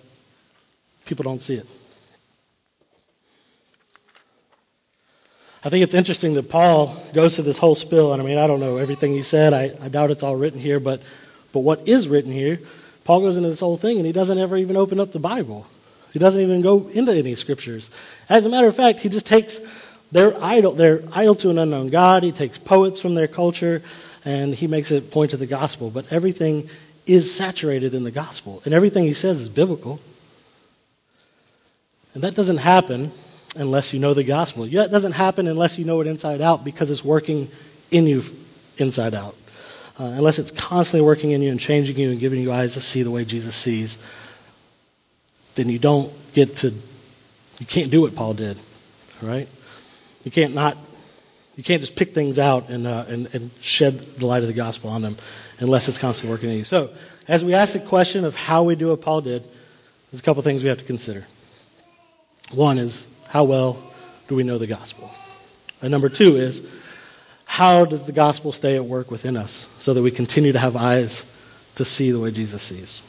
people 1.05 1.23
don't 1.23 1.43
see 1.43 1.57
it. 1.57 1.67
I 5.65 5.69
think 5.69 5.85
it's 5.85 5.95
interesting 5.95 6.35
that 6.35 6.51
Paul 6.51 6.97
goes 7.15 7.37
to 7.37 7.43
this 7.43 7.59
whole 7.59 7.77
spill, 7.77 8.13
and 8.13 8.21
I 8.21 8.25
mean, 8.25 8.37
I 8.37 8.49
don't 8.49 8.59
know 8.59 8.79
everything 8.79 9.13
he 9.13 9.23
said. 9.23 9.53
I, 9.53 9.71
I 9.83 9.89
doubt 9.89 10.11
it's 10.11 10.25
all 10.25 10.35
written 10.35 10.59
here, 10.59 10.81
but, 10.81 11.01
but 11.53 11.61
what 11.61 11.87
is 11.87 12.09
written 12.09 12.33
here, 12.33 12.59
Paul 13.05 13.21
goes 13.21 13.37
into 13.37 13.49
this 13.49 13.61
whole 13.61 13.77
thing, 13.77 13.99
and 13.99 14.07
he 14.07 14.13
doesn't 14.13 14.39
ever 14.39 14.57
even 14.57 14.77
open 14.77 14.99
up 14.99 15.13
the 15.13 15.21
Bible. 15.21 15.67
He 16.13 16.19
doesn't 16.19 16.41
even 16.41 16.63
go 16.63 16.89
into 16.89 17.13
any 17.13 17.37
scriptures. 17.37 17.91
As 18.29 18.45
a 18.45 18.49
matter 18.49 18.67
of 18.67 18.75
fact, 18.75 18.99
he 18.99 19.09
just 19.09 19.27
takes 19.27 19.61
their 20.11 20.35
idol, 20.43 20.73
their 20.73 21.01
idol 21.15 21.35
to 21.37 21.51
an 21.51 21.59
unknown 21.59 21.89
God. 21.89 22.23
He 22.23 22.33
takes 22.33 22.59
poets 22.59 23.01
from 23.01 23.15
their 23.15 23.29
culture 23.29 23.83
and 24.25 24.55
he 24.55 24.67
makes 24.67 24.91
it 24.91 25.11
point 25.11 25.31
to 25.31 25.37
the 25.37 25.47
gospel. 25.47 25.91
But 25.91 26.13
everything 26.13 26.69
is 27.07 27.35
saturated 27.35 27.95
in 27.95 28.05
the 28.05 28.11
gospel, 28.11 28.63
and 28.65 28.73
everything 28.73 29.05
he 29.05 29.13
says 29.13 29.41
is 29.41 29.49
biblical. 29.49 30.01
And 32.15 32.23
that 32.23 32.35
doesn't 32.35 32.59
happen 32.59 33.11
unless 33.57 33.93
you 33.93 34.01
know 34.01 34.15
the 34.15 34.25
gospel. 34.25 34.67
That 34.67 34.91
doesn't 34.91 35.13
happen 35.13 35.47
unless 35.47 35.79
you 35.79 35.85
know 35.85 36.01
it 36.01 36.07
inside 36.07 36.41
out 36.41 36.65
because 36.65 36.91
it's 36.91 37.05
working 37.05 37.49
in 37.91 38.07
you 38.07 38.23
inside 38.79 39.15
out. 39.15 39.37
Uh, 40.01 40.05
unless 40.17 40.39
it's 40.39 40.51
constantly 40.51 41.07
working 41.07 41.33
in 41.33 41.43
you 41.43 41.51
and 41.51 41.61
changing 41.61 41.97
you 41.97 42.11
and 42.11 42.19
giving 42.19 42.41
you 42.41 42.51
eyes 42.51 42.75
to 42.75 42.81
see 42.81 43.03
the 43.03 43.11
way 43.11 43.25
Jesus 43.25 43.55
sees, 43.55 43.99
then 45.55 45.69
you 45.69 45.79
don't 45.79 46.11
get 46.33 46.57
to, 46.59 46.71
you 46.71 47.67
can't 47.67 47.91
do 47.91 48.01
what 48.01 48.17
Paul 48.17 48.33
did, 48.33 48.59
right? 49.21 49.47
You 50.25 50.31
can't 50.31 50.55
not, 50.55 50.79
you 51.57 51.63
can't 51.63 51.83
just 51.83 51.95
pick 51.95 52.15
things 52.15 52.39
out 52.39 52.71
and, 52.71 52.87
uh, 52.87 53.05
and, 53.09 53.33
and 53.35 53.51
shed 53.61 53.99
the 53.99 54.25
light 54.25 54.43
of 54.43 54.49
the 54.49 54.55
gospel 54.55 54.89
on 54.89 55.03
them 55.03 55.17
unless 55.59 55.89
it's 55.89 55.99
constantly 55.99 56.33
working 56.33 56.51
in 56.51 56.57
you. 56.57 56.65
So, 56.65 56.91
as 57.29 57.45
we 57.45 57.55
ask 57.55 57.75
the 57.75 57.87
question 57.87 58.25
of 58.25 58.35
how 58.35 58.65
we 58.65 58.75
do 58.75 58.89
what 58.89 59.03
Paul 59.03 59.21
did, 59.21 59.45
there's 60.11 60.21
a 60.21 60.25
couple 60.25 60.43
things 60.43 60.63
we 60.63 60.71
have 60.71 60.79
to 60.79 60.85
consider. 60.85 61.27
One 62.53 62.79
is, 62.79 63.07
how 63.33 63.45
well 63.45 63.79
do 64.29 64.35
we 64.35 64.43
know 64.43 64.59
the 64.59 64.67
gospel? 64.67 65.11
And 65.81 65.91
number 65.91 66.11
two 66.11 66.37
is, 66.37 66.71
how 67.47 67.87
does 67.87 68.05
the 68.05 68.13
gospel 68.13 68.53
stay 68.53 68.77
at 68.77 68.85
work 68.85 69.11
within 69.11 69.39
us 69.39 69.75
so 69.79 69.95
that 69.95 70.03
we 70.03 70.11
continue 70.11 70.53
to 70.53 70.59
have 70.59 70.77
eyes 70.77 71.25
to 71.77 71.85
see 71.87 72.11
the 72.11 72.21
way 72.21 72.31
Jesus 72.31 72.61
sees? 72.61 73.01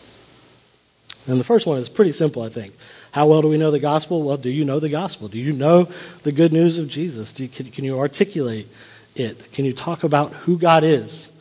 And 1.27 1.37
the 1.37 1.43
first 1.43 1.67
one 1.67 1.77
is 1.77 1.89
pretty 1.89 2.13
simple, 2.13 2.41
I 2.41 2.47
think. 2.47 2.73
How 3.11 3.27
well 3.27 3.41
do 3.41 3.49
we 3.49 3.57
know 3.57 3.69
the 3.69 3.81
gospel? 3.81 4.23
Well, 4.23 4.37
do 4.37 4.49
you 4.49 4.63
know 4.63 4.79
the 4.79 4.87
gospel? 4.87 5.27
Do 5.27 5.37
you 5.37 5.51
know 5.51 5.89
the 6.23 6.31
good 6.31 6.53
news 6.53 6.79
of 6.79 6.87
Jesus? 6.87 7.37
You, 7.37 7.49
can, 7.49 7.65
can 7.65 7.83
you 7.83 7.99
articulate 7.99 8.69
it? 9.17 9.49
Can 9.51 9.65
you 9.65 9.73
talk 9.73 10.05
about 10.05 10.31
who 10.31 10.57
God 10.57 10.85
is, 10.85 11.37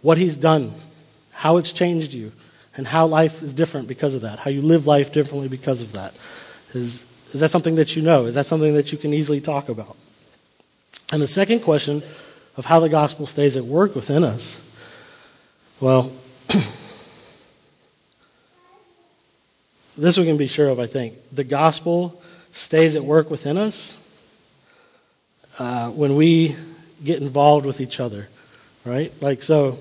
what 0.00 0.16
He's 0.16 0.38
done, 0.38 0.72
how 1.32 1.58
it's 1.58 1.70
changed 1.70 2.14
you, 2.14 2.32
and 2.78 2.86
how 2.86 3.06
life 3.06 3.42
is 3.42 3.52
different 3.52 3.88
because 3.88 4.14
of 4.14 4.22
that, 4.22 4.38
how 4.38 4.48
you 4.48 4.62
live 4.62 4.86
life 4.86 5.12
differently 5.12 5.48
because 5.48 5.82
of 5.82 5.92
that? 5.92 6.14
Is, 6.74 7.11
is 7.32 7.40
that 7.40 7.50
something 7.50 7.76
that 7.76 7.96
you 7.96 8.02
know? 8.02 8.26
Is 8.26 8.34
that 8.34 8.46
something 8.46 8.74
that 8.74 8.92
you 8.92 8.98
can 8.98 9.14
easily 9.14 9.40
talk 9.40 9.68
about? 9.68 9.96
And 11.12 11.20
the 11.20 11.26
second 11.26 11.60
question 11.60 12.02
of 12.56 12.66
how 12.66 12.80
the 12.80 12.88
gospel 12.88 13.26
stays 13.26 13.56
at 13.56 13.64
work 13.64 13.94
within 13.94 14.22
us, 14.24 14.68
well, 15.80 16.02
this 19.96 20.18
we 20.18 20.24
can 20.24 20.36
be 20.36 20.46
sure 20.46 20.68
of, 20.68 20.78
I 20.78 20.86
think. 20.86 21.14
The 21.32 21.44
gospel 21.44 22.22
stays 22.52 22.96
at 22.96 23.02
work 23.02 23.30
within 23.30 23.56
us 23.56 23.98
uh, 25.58 25.88
when 25.90 26.14
we 26.14 26.54
get 27.02 27.20
involved 27.20 27.64
with 27.66 27.80
each 27.80 27.98
other, 27.98 28.28
right? 28.84 29.12
Like, 29.22 29.42
so 29.42 29.78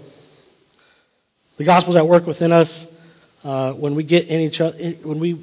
the 1.58 1.66
gospel's 1.66 1.98
at 1.98 2.08
work 2.08 2.26
within 2.26 2.52
us 2.52 2.88
uh, 3.44 3.74
when 3.74 3.96
we 3.96 4.04
get 4.04 4.28
in 4.28 4.40
each 4.40 4.62
other, 4.62 4.78
when 5.04 5.20
we 5.20 5.42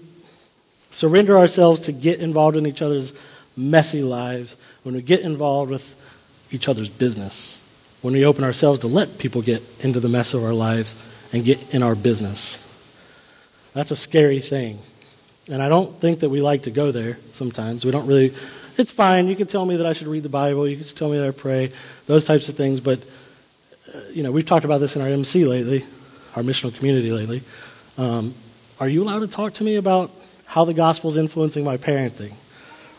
surrender 0.90 1.38
ourselves 1.38 1.80
to 1.80 1.92
get 1.92 2.20
involved 2.20 2.56
in 2.56 2.66
each 2.66 2.82
other's 2.82 3.18
messy 3.56 4.02
lives, 4.02 4.56
when 4.82 4.94
we 4.94 5.02
get 5.02 5.20
involved 5.20 5.70
with 5.70 6.48
each 6.50 6.68
other's 6.68 6.88
business, 6.88 7.64
when 8.02 8.14
we 8.14 8.24
open 8.24 8.44
ourselves 8.44 8.80
to 8.80 8.86
let 8.86 9.18
people 9.18 9.42
get 9.42 9.62
into 9.84 10.00
the 10.00 10.08
mess 10.08 10.34
of 10.34 10.44
our 10.44 10.54
lives 10.54 11.28
and 11.32 11.44
get 11.44 11.74
in 11.74 11.82
our 11.82 11.94
business. 11.94 12.64
That's 13.74 13.90
a 13.90 13.96
scary 13.96 14.40
thing. 14.40 14.78
And 15.50 15.62
I 15.62 15.68
don't 15.68 15.94
think 15.94 16.20
that 16.20 16.28
we 16.28 16.40
like 16.40 16.62
to 16.62 16.70
go 16.70 16.92
there 16.92 17.14
sometimes. 17.32 17.84
We 17.84 17.90
don't 17.90 18.06
really, 18.06 18.32
it's 18.76 18.92
fine. 18.92 19.28
You 19.28 19.36
can 19.36 19.46
tell 19.46 19.64
me 19.64 19.76
that 19.76 19.86
I 19.86 19.92
should 19.92 20.06
read 20.06 20.22
the 20.22 20.28
Bible. 20.28 20.68
You 20.68 20.76
can 20.76 20.86
tell 20.86 21.10
me 21.10 21.18
that 21.18 21.26
I 21.26 21.30
pray, 21.30 21.72
those 22.06 22.24
types 22.24 22.48
of 22.48 22.56
things. 22.56 22.80
But, 22.80 23.04
uh, 23.94 24.00
you 24.12 24.22
know, 24.22 24.30
we've 24.30 24.46
talked 24.46 24.64
about 24.64 24.78
this 24.78 24.96
in 24.96 25.02
our 25.02 25.08
MC 25.08 25.44
lately, 25.44 25.80
our 26.36 26.42
missional 26.42 26.76
community 26.76 27.10
lately. 27.10 27.42
Um, 27.96 28.34
are 28.78 28.88
you 28.88 29.02
allowed 29.02 29.20
to 29.20 29.26
talk 29.26 29.54
to 29.54 29.64
me 29.64 29.76
about 29.76 30.10
how 30.48 30.64
the 30.64 30.74
gospel 30.74 31.08
is 31.10 31.16
influencing 31.16 31.64
my 31.64 31.76
parenting? 31.76 32.32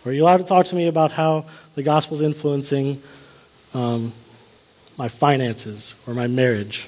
Or 0.06 0.12
are 0.12 0.14
you 0.14 0.24
allowed 0.24 0.38
to 0.38 0.46
talk 0.46 0.66
to 0.68 0.76
me 0.76 0.88
about 0.88 1.12
how 1.12 1.46
the 1.76 1.84
gospel 1.84 2.16
is 2.16 2.22
influencing 2.22 3.02
um, 3.74 4.14
my 4.98 5.08
finances 5.08 5.96
or 6.08 6.14
my 6.14 6.28
marriage 6.28 6.88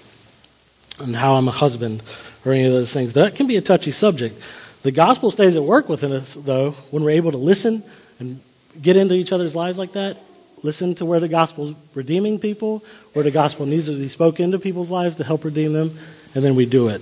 and 0.99 1.15
how 1.15 1.35
I'm 1.35 1.47
a 1.47 1.51
husband 1.51 2.03
or 2.45 2.51
any 2.51 2.65
of 2.65 2.73
those 2.73 2.93
things. 2.93 3.13
That 3.13 3.35
can 3.35 3.47
be 3.47 3.57
a 3.57 3.61
touchy 3.61 3.91
subject. 3.91 4.35
The 4.83 4.91
gospel 4.91 5.31
stays 5.31 5.55
at 5.55 5.63
work 5.63 5.89
within 5.89 6.11
us, 6.11 6.33
though, 6.33 6.71
when 6.91 7.03
we're 7.03 7.11
able 7.11 7.31
to 7.31 7.37
listen 7.37 7.83
and 8.19 8.39
get 8.81 8.97
into 8.97 9.13
each 9.13 9.31
other's 9.31 9.55
lives 9.55 9.77
like 9.77 9.93
that. 9.93 10.17
Listen 10.63 10.93
to 10.95 11.05
where 11.05 11.19
the 11.19 11.27
gospel's 11.27 11.73
redeeming 11.95 12.37
people, 12.39 12.83
where 13.13 13.23
the 13.23 13.31
gospel 13.31 13.65
needs 13.65 13.87
to 13.87 13.97
be 13.97 14.07
spoken 14.07 14.45
into 14.45 14.59
people's 14.59 14.91
lives 14.91 15.15
to 15.15 15.23
help 15.23 15.43
redeem 15.43 15.73
them, 15.73 15.91
and 16.35 16.43
then 16.43 16.55
we 16.55 16.65
do 16.65 16.89
it. 16.89 17.01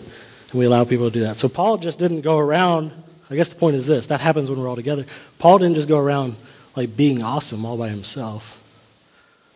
And 0.52 0.60
we 0.60 0.66
allow 0.66 0.84
people 0.84 1.10
to 1.10 1.14
do 1.14 1.26
that. 1.26 1.36
So 1.36 1.50
Paul 1.50 1.78
just 1.78 2.00
didn't 2.00 2.22
go 2.22 2.38
around, 2.38 2.92
I 3.32 3.36
guess 3.36 3.50
the 3.50 3.60
point 3.60 3.76
is 3.76 3.86
this 3.86 4.08
that 4.08 4.22
happens 4.22 4.50
when 4.50 4.60
we're 4.60 4.68
all 4.68 4.76
together. 4.76 5.06
Paul 5.38 5.60
didn't 5.60 5.76
just 5.76 5.88
go 5.88 6.00
around 6.00 6.36
like 6.76 6.96
being 6.96 7.24
awesome 7.24 7.66
all 7.66 7.78
by 7.78 7.90
himself 7.90 8.56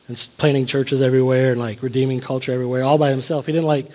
and 0.07 0.27
planting 0.37 0.65
churches 0.65 1.01
everywhere 1.01 1.51
and 1.51 1.59
like 1.59 1.81
redeeming 1.81 2.19
culture 2.19 2.51
everywhere 2.51 2.83
all 2.83 2.97
by 2.97 3.09
himself. 3.09 3.45
He 3.45 3.51
didn't 3.51 3.67
like 3.67 3.87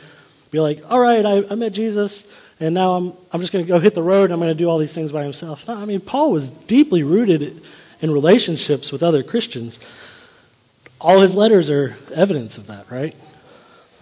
be 0.51 0.61
like, 0.61 0.81
all 0.91 0.99
right, 0.99 1.25
I, 1.25 1.45
I 1.51 1.55
met 1.57 1.73
Jesus, 1.73 2.27
and 2.59 2.75
now 2.75 2.93
I'm, 2.93 3.13
I'm 3.33 3.41
just 3.41 3.53
going 3.53 3.65
to 3.65 3.69
go 3.69 3.79
hit 3.79 3.95
the 3.95 4.03
road 4.03 4.25
and 4.25 4.33
I'm 4.33 4.39
going 4.39 4.51
to 4.51 4.59
do 4.59 4.69
all 4.69 4.79
these 4.79 4.95
things 4.95 5.13
by 5.13 5.23
himself. 5.23 5.69
No, 5.69 5.75
I 5.75 5.85
mean, 5.85 6.01
Paul 6.01 6.33
was 6.33 6.51
deeply 6.51 7.03
rooted 7.03 7.61
in 8.01 8.11
relationships 8.11 8.91
with 8.91 9.03
other 9.03 9.23
Christians. 9.23 9.79
All 11.01 11.21
his 11.21 11.37
letters 11.37 11.71
are 11.71 11.97
evidence 12.15 12.59
of 12.59 12.67
that, 12.69 12.91
right? 12.91 13.15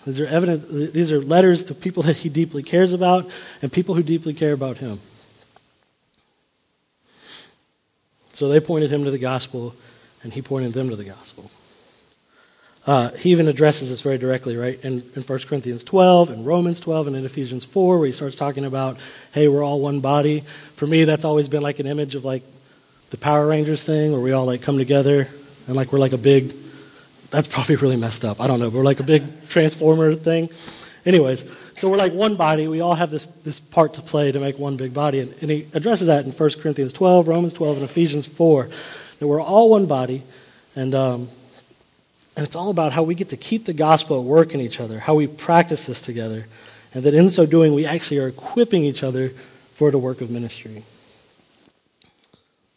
These 0.06 0.20
are, 0.20 0.26
evidence, 0.26 0.68
these 0.68 1.10
are 1.12 1.20
letters 1.20 1.64
to 1.64 1.74
people 1.74 2.04
that 2.04 2.16
he 2.16 2.28
deeply 2.28 2.62
cares 2.62 2.92
about 2.92 3.28
and 3.60 3.72
people 3.72 3.94
who 3.94 4.02
deeply 4.02 4.32
care 4.32 4.52
about 4.52 4.78
him. 4.78 5.00
So 8.36 8.48
they 8.48 8.60
pointed 8.60 8.90
him 8.90 9.02
to 9.04 9.10
the 9.10 9.16
gospel, 9.16 9.74
and 10.22 10.30
he 10.30 10.42
pointed 10.42 10.74
them 10.74 10.90
to 10.90 10.96
the 10.96 11.04
gospel. 11.04 11.50
Uh, 12.86 13.10
he 13.12 13.30
even 13.30 13.48
addresses 13.48 13.88
this 13.88 14.02
very 14.02 14.18
directly, 14.18 14.58
right? 14.58 14.78
In, 14.84 15.02
in 15.14 15.22
1 15.22 15.38
Corinthians 15.48 15.82
12, 15.82 16.28
and 16.28 16.44
Romans 16.44 16.78
12, 16.78 17.06
and 17.06 17.16
in 17.16 17.24
Ephesians 17.24 17.64
4, 17.64 17.96
where 17.96 18.04
he 18.04 18.12
starts 18.12 18.36
talking 18.36 18.66
about, 18.66 18.98
hey, 19.32 19.48
we're 19.48 19.64
all 19.64 19.80
one 19.80 20.00
body. 20.00 20.40
For 20.40 20.86
me, 20.86 21.04
that's 21.04 21.24
always 21.24 21.48
been 21.48 21.62
like 21.62 21.78
an 21.78 21.86
image 21.86 22.14
of 22.14 22.26
like 22.26 22.42
the 23.08 23.16
Power 23.16 23.46
Rangers 23.46 23.82
thing, 23.82 24.12
where 24.12 24.20
we 24.20 24.32
all 24.32 24.44
like 24.44 24.60
come 24.60 24.76
together 24.76 25.26
and 25.66 25.74
like 25.74 25.90
we're 25.90 25.98
like 25.98 26.12
a 26.12 26.18
big, 26.18 26.52
that's 27.30 27.48
probably 27.48 27.76
really 27.76 27.96
messed 27.96 28.26
up. 28.26 28.38
I 28.38 28.48
don't 28.48 28.60
know, 28.60 28.68
we're 28.68 28.84
like 28.84 29.00
a 29.00 29.02
big 29.02 29.48
transformer 29.48 30.12
thing. 30.12 30.50
Anyways, 31.06 31.50
so 31.76 31.90
we're 31.90 31.98
like 31.98 32.14
one 32.14 32.36
body. 32.36 32.68
We 32.68 32.80
all 32.80 32.94
have 32.94 33.10
this, 33.10 33.26
this 33.26 33.60
part 33.60 33.94
to 33.94 34.00
play 34.00 34.32
to 34.32 34.40
make 34.40 34.58
one 34.58 34.78
big 34.78 34.94
body. 34.94 35.20
And, 35.20 35.34
and 35.42 35.50
he 35.50 35.66
addresses 35.74 36.06
that 36.06 36.24
in 36.24 36.32
1 36.32 36.50
Corinthians 36.58 36.94
12, 36.94 37.28
Romans 37.28 37.52
12, 37.52 37.76
and 37.76 37.84
Ephesians 37.84 38.26
4, 38.26 38.70
that 39.18 39.26
we're 39.26 39.42
all 39.42 39.68
one 39.68 39.84
body. 39.84 40.22
And, 40.74 40.94
um, 40.94 41.28
and 42.34 42.46
it's 42.46 42.56
all 42.56 42.70
about 42.70 42.94
how 42.94 43.02
we 43.02 43.14
get 43.14 43.28
to 43.28 43.36
keep 43.36 43.66
the 43.66 43.74
gospel 43.74 44.18
at 44.18 44.24
work 44.24 44.54
in 44.54 44.60
each 44.60 44.80
other, 44.80 44.98
how 44.98 45.14
we 45.16 45.26
practice 45.26 45.86
this 45.86 46.00
together, 46.00 46.46
and 46.94 47.04
that 47.04 47.12
in 47.12 47.30
so 47.30 47.44
doing, 47.44 47.74
we 47.74 47.84
actually 47.84 48.20
are 48.20 48.28
equipping 48.28 48.82
each 48.82 49.02
other 49.02 49.28
for 49.28 49.90
the 49.90 49.98
work 49.98 50.22
of 50.22 50.30
ministry. 50.30 50.82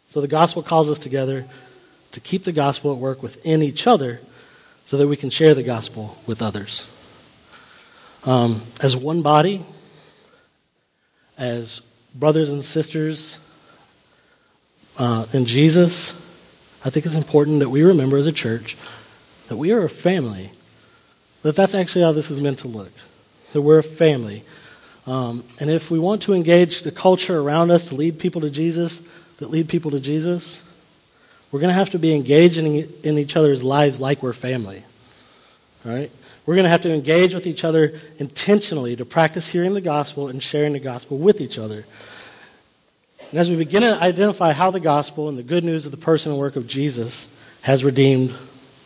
So 0.07 0.19
the 0.19 0.27
gospel 0.27 0.61
calls 0.61 0.89
us 0.89 0.99
together 0.99 1.45
to 2.11 2.19
keep 2.19 2.43
the 2.43 2.51
gospel 2.51 2.91
at 2.91 2.97
work 2.97 3.23
within 3.23 3.63
each 3.63 3.87
other 3.87 4.19
so 4.83 4.97
that 4.97 5.07
we 5.07 5.15
can 5.15 5.29
share 5.29 5.55
the 5.55 5.63
gospel 5.63 6.17
with 6.27 6.41
others. 6.41 6.98
Um, 8.25 8.61
as 8.81 8.97
one 8.97 9.21
body, 9.21 9.63
as 11.37 11.79
brothers 12.15 12.51
and 12.51 12.63
sisters 12.63 13.39
uh, 14.97 15.25
in 15.33 15.45
Jesus, 15.45 16.11
I 16.85 16.89
think 16.89 17.05
it's 17.05 17.15
important 17.15 17.59
that 17.59 17.69
we 17.69 17.83
remember 17.83 18.17
as 18.17 18.27
a 18.27 18.31
church 18.31 18.75
that 19.47 19.57
we 19.57 19.71
are 19.71 19.83
a 19.83 19.89
family, 19.89 20.51
that 21.41 21.55
that's 21.55 21.73
actually 21.73 22.03
how 22.03 22.11
this 22.11 22.29
is 22.29 22.39
meant 22.39 22.59
to 22.59 22.67
look, 22.67 22.91
that 23.53 23.61
we're 23.61 23.79
a 23.79 23.83
family. 23.83 24.43
Um, 25.07 25.43
and 25.59 25.69
if 25.69 25.89
we 25.89 25.97
want 25.97 26.21
to 26.23 26.33
engage 26.33 26.83
the 26.83 26.91
culture 26.91 27.39
around 27.39 27.71
us 27.71 27.89
to 27.89 27.95
lead 27.95 28.19
people 28.19 28.41
to 28.41 28.49
Jesus, 28.49 28.99
that 29.37 29.49
lead 29.49 29.67
people 29.67 29.91
to 29.91 29.99
Jesus, 29.99 30.63
we're 31.51 31.59
going 31.59 31.69
to 31.69 31.73
have 31.73 31.89
to 31.91 31.99
be 31.99 32.13
engaging 32.15 32.75
in 33.03 33.17
each 33.17 33.35
other's 33.35 33.63
lives 33.63 33.99
like 33.99 34.21
we're 34.21 34.33
family. 34.33 34.83
Right? 35.83 36.11
We're 36.49 36.55
going 36.55 36.63
to 36.63 36.69
have 36.69 36.81
to 36.81 36.91
engage 36.91 37.35
with 37.35 37.45
each 37.45 37.63
other 37.63 37.93
intentionally 38.17 38.95
to 38.95 39.05
practice 39.05 39.47
hearing 39.47 39.75
the 39.75 39.81
gospel 39.81 40.29
and 40.29 40.41
sharing 40.41 40.73
the 40.73 40.79
gospel 40.79 41.19
with 41.19 41.41
each 41.41 41.59
other. 41.59 41.85
And 43.29 43.39
as 43.39 43.51
we 43.51 43.55
begin 43.55 43.83
to 43.83 44.01
identify 44.01 44.53
how 44.53 44.71
the 44.71 44.79
gospel 44.79 45.29
and 45.29 45.37
the 45.37 45.43
good 45.43 45.63
news 45.63 45.85
of 45.85 45.91
the 45.91 45.97
person 45.99 46.31
and 46.31 46.41
work 46.41 46.55
of 46.55 46.65
Jesus 46.65 47.29
has 47.61 47.85
redeemed 47.85 48.33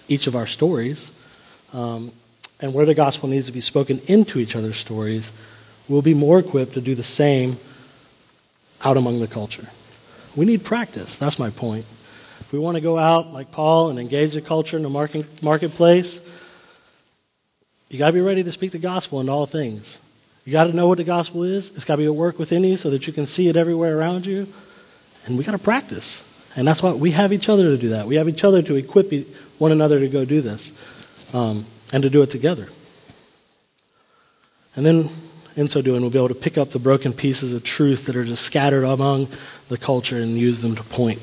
each 0.09 0.27
of 0.27 0.35
our 0.35 0.45
stories, 0.45 1.17
um, 1.71 2.11
and 2.59 2.73
where 2.73 2.85
the 2.85 2.93
gospel 2.93 3.29
needs 3.29 3.45
to 3.45 3.53
be 3.53 3.61
spoken 3.61 4.01
into 4.07 4.39
each 4.39 4.57
other's 4.57 4.75
stories, 4.75 5.31
we'll 5.87 6.01
be 6.01 6.13
more 6.13 6.39
equipped 6.39 6.73
to 6.73 6.81
do 6.81 6.95
the 6.95 7.01
same 7.01 7.55
out 8.83 8.97
among 8.97 9.21
the 9.21 9.27
culture. 9.27 9.67
We 10.35 10.45
need 10.45 10.65
practice. 10.65 11.15
That's 11.15 11.39
my 11.39 11.49
point. 11.49 11.85
If 12.41 12.49
we 12.51 12.59
want 12.59 12.75
to 12.75 12.81
go 12.81 12.97
out 12.97 13.31
like 13.31 13.51
Paul 13.51 13.89
and 13.89 13.99
engage 13.99 14.33
the 14.33 14.41
culture 14.41 14.75
in 14.75 14.83
the 14.83 14.89
market, 14.89 15.41
marketplace, 15.41 16.32
you 17.93 17.99
got 17.99 18.07
to 18.07 18.13
be 18.13 18.21
ready 18.21 18.41
to 18.43 18.51
speak 18.51 18.71
the 18.71 18.79
gospel 18.79 19.21
in 19.21 19.29
all 19.29 19.45
things. 19.45 19.99
You 20.45 20.51
got 20.51 20.63
to 20.63 20.73
know 20.73 20.87
what 20.87 20.97
the 20.97 21.03
gospel 21.03 21.43
is. 21.43 21.69
It's 21.75 21.85
got 21.85 21.97
to 21.97 22.01
be 22.01 22.05
at 22.05 22.15
work 22.15 22.39
within 22.39 22.63
you 22.63 22.75
so 22.75 22.89
that 22.89 23.05
you 23.05 23.13
can 23.13 23.27
see 23.27 23.49
it 23.49 23.55
everywhere 23.55 23.95
around 23.95 24.25
you. 24.25 24.47
And 25.27 25.37
we 25.37 25.43
got 25.43 25.51
to 25.51 25.59
practice. 25.59 26.51
And 26.57 26.67
that's 26.67 26.81
why 26.81 26.93
we 26.93 27.11
have 27.11 27.31
each 27.31 27.49
other 27.49 27.65
to 27.65 27.77
do 27.77 27.89
that. 27.89 28.07
We 28.07 28.15
have 28.15 28.27
each 28.27 28.43
other 28.43 28.63
to 28.63 28.75
equip 28.77 29.13
one 29.59 29.71
another 29.71 29.99
to 29.99 30.07
go 30.07 30.25
do 30.25 30.41
this 30.41 31.35
um, 31.35 31.65
and 31.93 32.01
to 32.01 32.09
do 32.09 32.23
it 32.23 32.31
together. 32.31 32.67
And 34.75 34.83
then, 34.83 35.05
in 35.55 35.67
so 35.67 35.83
doing, 35.83 36.01
we'll 36.01 36.09
be 36.09 36.17
able 36.17 36.29
to 36.29 36.33
pick 36.33 36.57
up 36.57 36.71
the 36.71 36.79
broken 36.79 37.13
pieces 37.13 37.51
of 37.51 37.63
truth 37.63 38.07
that 38.07 38.15
are 38.15 38.25
just 38.25 38.43
scattered 38.43 38.85
among 38.85 39.27
the 39.69 39.77
culture 39.77 40.17
and 40.17 40.31
use 40.31 40.61
them 40.61 40.73
to 40.73 40.83
point 40.83 41.21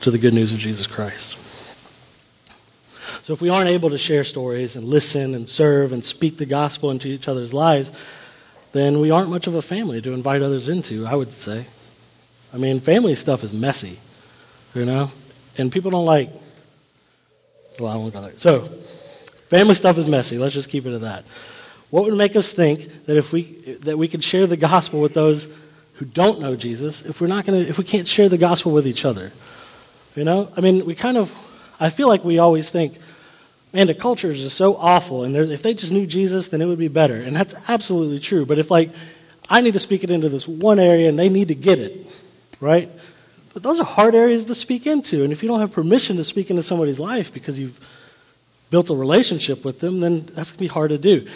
to 0.00 0.10
the 0.10 0.18
good 0.18 0.34
news 0.34 0.50
of 0.50 0.58
Jesus 0.58 0.88
Christ. 0.88 1.41
So, 3.22 3.32
if 3.32 3.40
we 3.40 3.50
aren't 3.50 3.68
able 3.68 3.90
to 3.90 3.98
share 3.98 4.24
stories 4.24 4.74
and 4.74 4.84
listen 4.84 5.36
and 5.36 5.48
serve 5.48 5.92
and 5.92 6.04
speak 6.04 6.38
the 6.38 6.46
gospel 6.46 6.90
into 6.90 7.06
each 7.06 7.28
other's 7.28 7.54
lives, 7.54 7.92
then 8.72 9.00
we 9.00 9.12
aren't 9.12 9.30
much 9.30 9.46
of 9.46 9.54
a 9.54 9.62
family 9.62 10.00
to 10.02 10.12
invite 10.12 10.42
others 10.42 10.68
into, 10.68 11.06
I 11.06 11.14
would 11.14 11.30
say. 11.30 11.66
I 12.52 12.58
mean, 12.58 12.80
family 12.80 13.14
stuff 13.14 13.44
is 13.44 13.54
messy, 13.54 14.00
you 14.74 14.84
know? 14.84 15.12
And 15.56 15.70
people 15.70 15.92
don't 15.92 16.04
like 16.04 16.30
Well, 17.78 17.92
I 17.92 17.96
won't 17.96 18.12
go 18.12 18.22
there. 18.22 18.32
So, 18.38 18.62
family 18.62 19.76
stuff 19.76 19.98
is 19.98 20.08
messy. 20.08 20.36
Let's 20.36 20.54
just 20.54 20.68
keep 20.68 20.84
it 20.84 20.92
at 20.92 21.02
that. 21.02 21.24
What 21.90 22.04
would 22.04 22.18
make 22.18 22.34
us 22.34 22.50
think 22.52 23.04
that 23.06 23.16
if 23.16 23.32
we 23.32 23.42
that 23.82 23.96
we 23.96 24.08
could 24.08 24.24
share 24.24 24.48
the 24.48 24.56
gospel 24.56 25.00
with 25.00 25.14
those 25.14 25.48
who 25.94 26.06
don't 26.06 26.40
know 26.40 26.56
Jesus 26.56 27.06
if 27.06 27.20
we're 27.20 27.28
not 27.28 27.46
going 27.46 27.62
to 27.62 27.70
if 27.70 27.78
we 27.78 27.84
can't 27.84 28.08
share 28.08 28.28
the 28.28 28.38
gospel 28.38 28.72
with 28.72 28.86
each 28.86 29.04
other? 29.04 29.30
You 30.16 30.24
know, 30.24 30.50
I 30.56 30.60
mean, 30.60 30.84
we 30.84 30.96
kind 30.96 31.16
of 31.16 31.32
I 31.78 31.90
feel 31.90 32.08
like 32.08 32.24
we 32.24 32.38
always 32.38 32.70
think, 32.70 32.96
man, 33.72 33.86
the 33.86 33.94
culture 33.94 34.30
is 34.30 34.42
just 34.42 34.56
so 34.56 34.76
awful, 34.76 35.24
and 35.24 35.34
if 35.34 35.62
they 35.62 35.74
just 35.74 35.92
knew 35.92 36.06
Jesus, 36.06 36.48
then 36.48 36.60
it 36.60 36.66
would 36.66 36.78
be 36.78 36.88
better, 36.88 37.16
and 37.16 37.34
that's 37.34 37.70
absolutely 37.70 38.20
true. 38.20 38.44
But 38.44 38.58
if 38.58 38.70
like 38.70 38.90
I 39.48 39.60
need 39.60 39.74
to 39.74 39.80
speak 39.80 40.04
it 40.04 40.10
into 40.10 40.28
this 40.28 40.46
one 40.46 40.78
area, 40.78 41.08
and 41.08 41.18
they 41.18 41.28
need 41.28 41.48
to 41.48 41.54
get 41.54 41.78
it, 41.78 42.06
right? 42.60 42.88
But 43.54 43.62
those 43.62 43.80
are 43.80 43.84
hard 43.84 44.14
areas 44.14 44.46
to 44.46 44.54
speak 44.54 44.86
into, 44.86 45.24
and 45.24 45.32
if 45.32 45.42
you 45.42 45.48
don't 45.48 45.60
have 45.60 45.72
permission 45.72 46.16
to 46.16 46.24
speak 46.24 46.50
into 46.50 46.62
somebody's 46.62 47.00
life 47.00 47.32
because 47.32 47.58
you've 47.58 47.78
built 48.70 48.90
a 48.90 48.94
relationship 48.94 49.64
with 49.64 49.80
them, 49.80 50.00
then 50.00 50.20
that's 50.20 50.52
going 50.52 50.56
to 50.56 50.58
be 50.58 50.66
hard 50.66 50.90
to 50.90 50.98
do. 50.98 51.26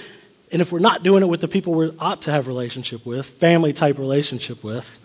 And 0.53 0.63
if 0.63 0.73
we're 0.73 0.79
not 0.79 1.03
doing 1.03 1.23
it 1.23 1.27
with 1.27 1.41
the 1.41 1.49
people 1.49 1.75
we 1.75 1.91
ought 1.99 2.23
to 2.23 2.31
have 2.31 2.47
relationship 2.47 3.05
with, 3.05 3.27
family 3.27 3.73
type 3.73 3.99
relationship 3.99 4.65
with, 4.65 5.03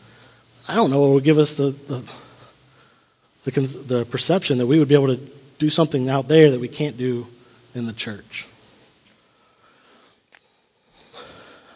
I 0.67 0.75
don't 0.75 0.91
know 0.91 1.01
what 1.01 1.09
would 1.09 1.23
give 1.23 1.39
us 1.39 1.55
the, 1.55 1.71
the, 1.71 2.13
the, 3.43 3.61
the 3.61 4.05
perception 4.05 4.59
that 4.59 4.67
we 4.67 4.79
would 4.79 4.87
be 4.87 4.95
able 4.95 5.15
to 5.15 5.21
do 5.61 5.69
something 5.69 6.09
out 6.09 6.27
there 6.27 6.51
that 6.51 6.59
we 6.59 6.67
can't 6.67 6.97
do 6.97 7.25
in 7.73 7.85
the 7.85 7.93
church. 7.93 8.47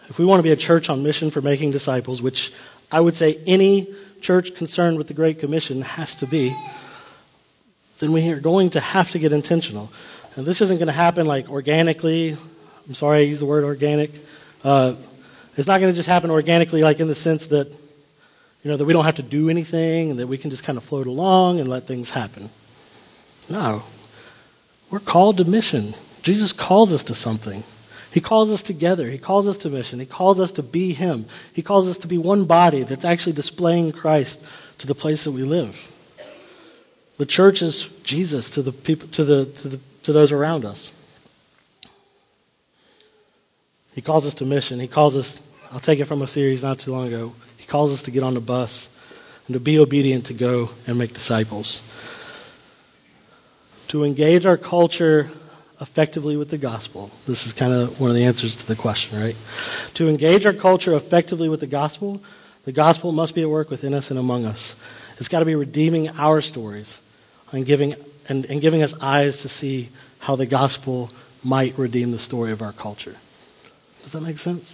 If 0.09 0.19
we 0.19 0.25
want 0.25 0.39
to 0.39 0.43
be 0.43 0.51
a 0.51 0.57
church 0.57 0.89
on 0.89 1.03
mission 1.03 1.29
for 1.29 1.41
making 1.41 1.71
disciples, 1.71 2.21
which 2.21 2.51
I 2.91 2.99
would 2.99 3.15
say 3.15 3.39
any 3.47 3.87
church 4.19 4.55
concerned 4.55 4.97
with 4.97 5.07
the 5.07 5.13
Great 5.13 5.39
Commission 5.39 5.81
has 5.81 6.15
to 6.15 6.27
be, 6.27 6.53
then 7.99 8.11
we 8.11 8.29
are 8.29 8.39
going 8.39 8.71
to 8.71 8.79
have 8.79 9.11
to 9.11 9.19
get 9.19 9.31
intentional. 9.31 9.91
And 10.35 10.45
this 10.45 10.61
isn't 10.61 10.77
going 10.77 10.87
to 10.87 10.93
happen 10.93 11.25
like 11.25 11.49
organically 11.49 12.35
I'm 12.87 12.93
sorry 12.93 13.19
I 13.19 13.21
use 13.21 13.39
the 13.39 13.47
word 13.47 13.63
organic. 13.63 14.11
Uh, 14.63 14.93
it's 15.57 15.67
not 15.67 15.79
going 15.79 15.91
to 15.91 15.95
just 15.95 16.07
happen 16.07 16.29
organically, 16.29 16.83
like 16.83 16.99
in 16.99 17.07
the 17.07 17.15
sense 17.15 17.47
that, 17.47 17.67
you 17.67 18.69
know, 18.69 18.77
that 18.77 18.85
we 18.85 18.93
don't 18.93 19.05
have 19.05 19.15
to 19.15 19.23
do 19.23 19.49
anything 19.49 20.11
and 20.11 20.19
that 20.19 20.27
we 20.27 20.37
can 20.37 20.51
just 20.51 20.63
kind 20.63 20.77
of 20.77 20.83
float 20.83 21.07
along 21.07 21.59
and 21.59 21.67
let 21.67 21.83
things 21.83 22.11
happen. 22.11 22.49
No. 23.49 23.83
We're 24.91 24.99
called 24.99 25.37
to 25.37 25.45
mission. 25.49 25.93
Jesus 26.21 26.53
calls 26.53 26.93
us 26.93 27.03
to 27.03 27.13
something. 27.13 27.63
He 28.11 28.21
calls 28.21 28.49
us 28.49 28.61
together. 28.61 29.09
He 29.09 29.17
calls 29.17 29.47
us 29.47 29.57
to 29.59 29.69
mission. 29.69 29.99
He 29.99 30.05
calls 30.05 30.39
us 30.39 30.51
to 30.53 30.63
be 30.63 30.93
Him. 30.93 31.25
He 31.53 31.61
calls 31.61 31.89
us 31.89 31.97
to 31.99 32.07
be 32.07 32.17
one 32.17 32.45
body 32.45 32.83
that's 32.83 33.05
actually 33.05 33.33
displaying 33.33 33.91
Christ 33.91 34.45
to 34.79 34.87
the 34.87 34.95
place 34.95 35.25
that 35.25 35.31
we 35.31 35.43
live. 35.43 35.91
The 37.17 37.25
church 37.25 37.61
is 37.61 37.87
Jesus 38.03 38.49
to 38.51 38.61
the 38.61 38.71
people, 38.71 39.07
to 39.09 39.23
the, 39.23 39.45
to 39.45 39.67
the, 39.67 39.79
to 40.03 40.13
those 40.13 40.31
around 40.31 40.65
us. 40.65 40.91
He 43.93 44.01
calls 44.01 44.25
us 44.25 44.33
to 44.35 44.45
mission. 44.45 44.79
He 44.79 44.87
calls 44.87 45.15
us, 45.15 45.41
I'll 45.71 45.79
take 45.79 45.99
it 45.99 46.05
from 46.05 46.21
a 46.21 46.27
series 46.27 46.63
not 46.63 46.79
too 46.79 46.91
long 46.91 47.07
ago. 47.07 47.33
He 47.57 47.65
calls 47.65 47.93
us 47.93 48.01
to 48.03 48.11
get 48.11 48.23
on 48.23 48.33
the 48.33 48.41
bus 48.41 48.89
and 49.47 49.53
to 49.53 49.59
be 49.59 49.79
obedient 49.79 50.25
to 50.27 50.33
go 50.33 50.69
and 50.87 50.97
make 50.97 51.13
disciples. 51.13 51.81
To 53.95 54.03
engage 54.03 54.45
our 54.45 54.57
culture 54.57 55.31
effectively 55.79 56.35
with 56.35 56.49
the 56.49 56.57
gospel. 56.57 57.09
This 57.27 57.45
is 57.45 57.53
kind 57.53 57.71
of 57.71 57.97
one 57.97 58.09
of 58.09 58.15
the 58.17 58.25
answers 58.25 58.57
to 58.57 58.67
the 58.67 58.75
question, 58.75 59.17
right? 59.17 59.37
To 59.93 60.09
engage 60.09 60.45
our 60.45 60.51
culture 60.51 60.93
effectively 60.97 61.47
with 61.47 61.61
the 61.61 61.67
gospel, 61.67 62.21
the 62.65 62.73
gospel 62.73 63.13
must 63.13 63.35
be 63.35 63.41
at 63.43 63.49
work 63.49 63.69
within 63.69 63.93
us 63.93 64.09
and 64.11 64.19
among 64.19 64.45
us. 64.45 64.75
It's 65.17 65.29
got 65.29 65.39
to 65.39 65.45
be 65.45 65.55
redeeming 65.55 66.09
our 66.09 66.41
stories 66.41 66.99
and 67.53 67.65
giving, 67.65 67.95
and, 68.27 68.43
and 68.47 68.59
giving 68.59 68.83
us 68.83 68.93
eyes 68.99 69.43
to 69.43 69.47
see 69.47 69.87
how 70.19 70.35
the 70.35 70.45
gospel 70.45 71.09
might 71.41 71.77
redeem 71.77 72.11
the 72.11 72.19
story 72.19 72.51
of 72.51 72.61
our 72.61 72.73
culture. 72.73 73.15
Does 74.03 74.11
that 74.11 74.23
make 74.23 74.39
sense? 74.39 74.73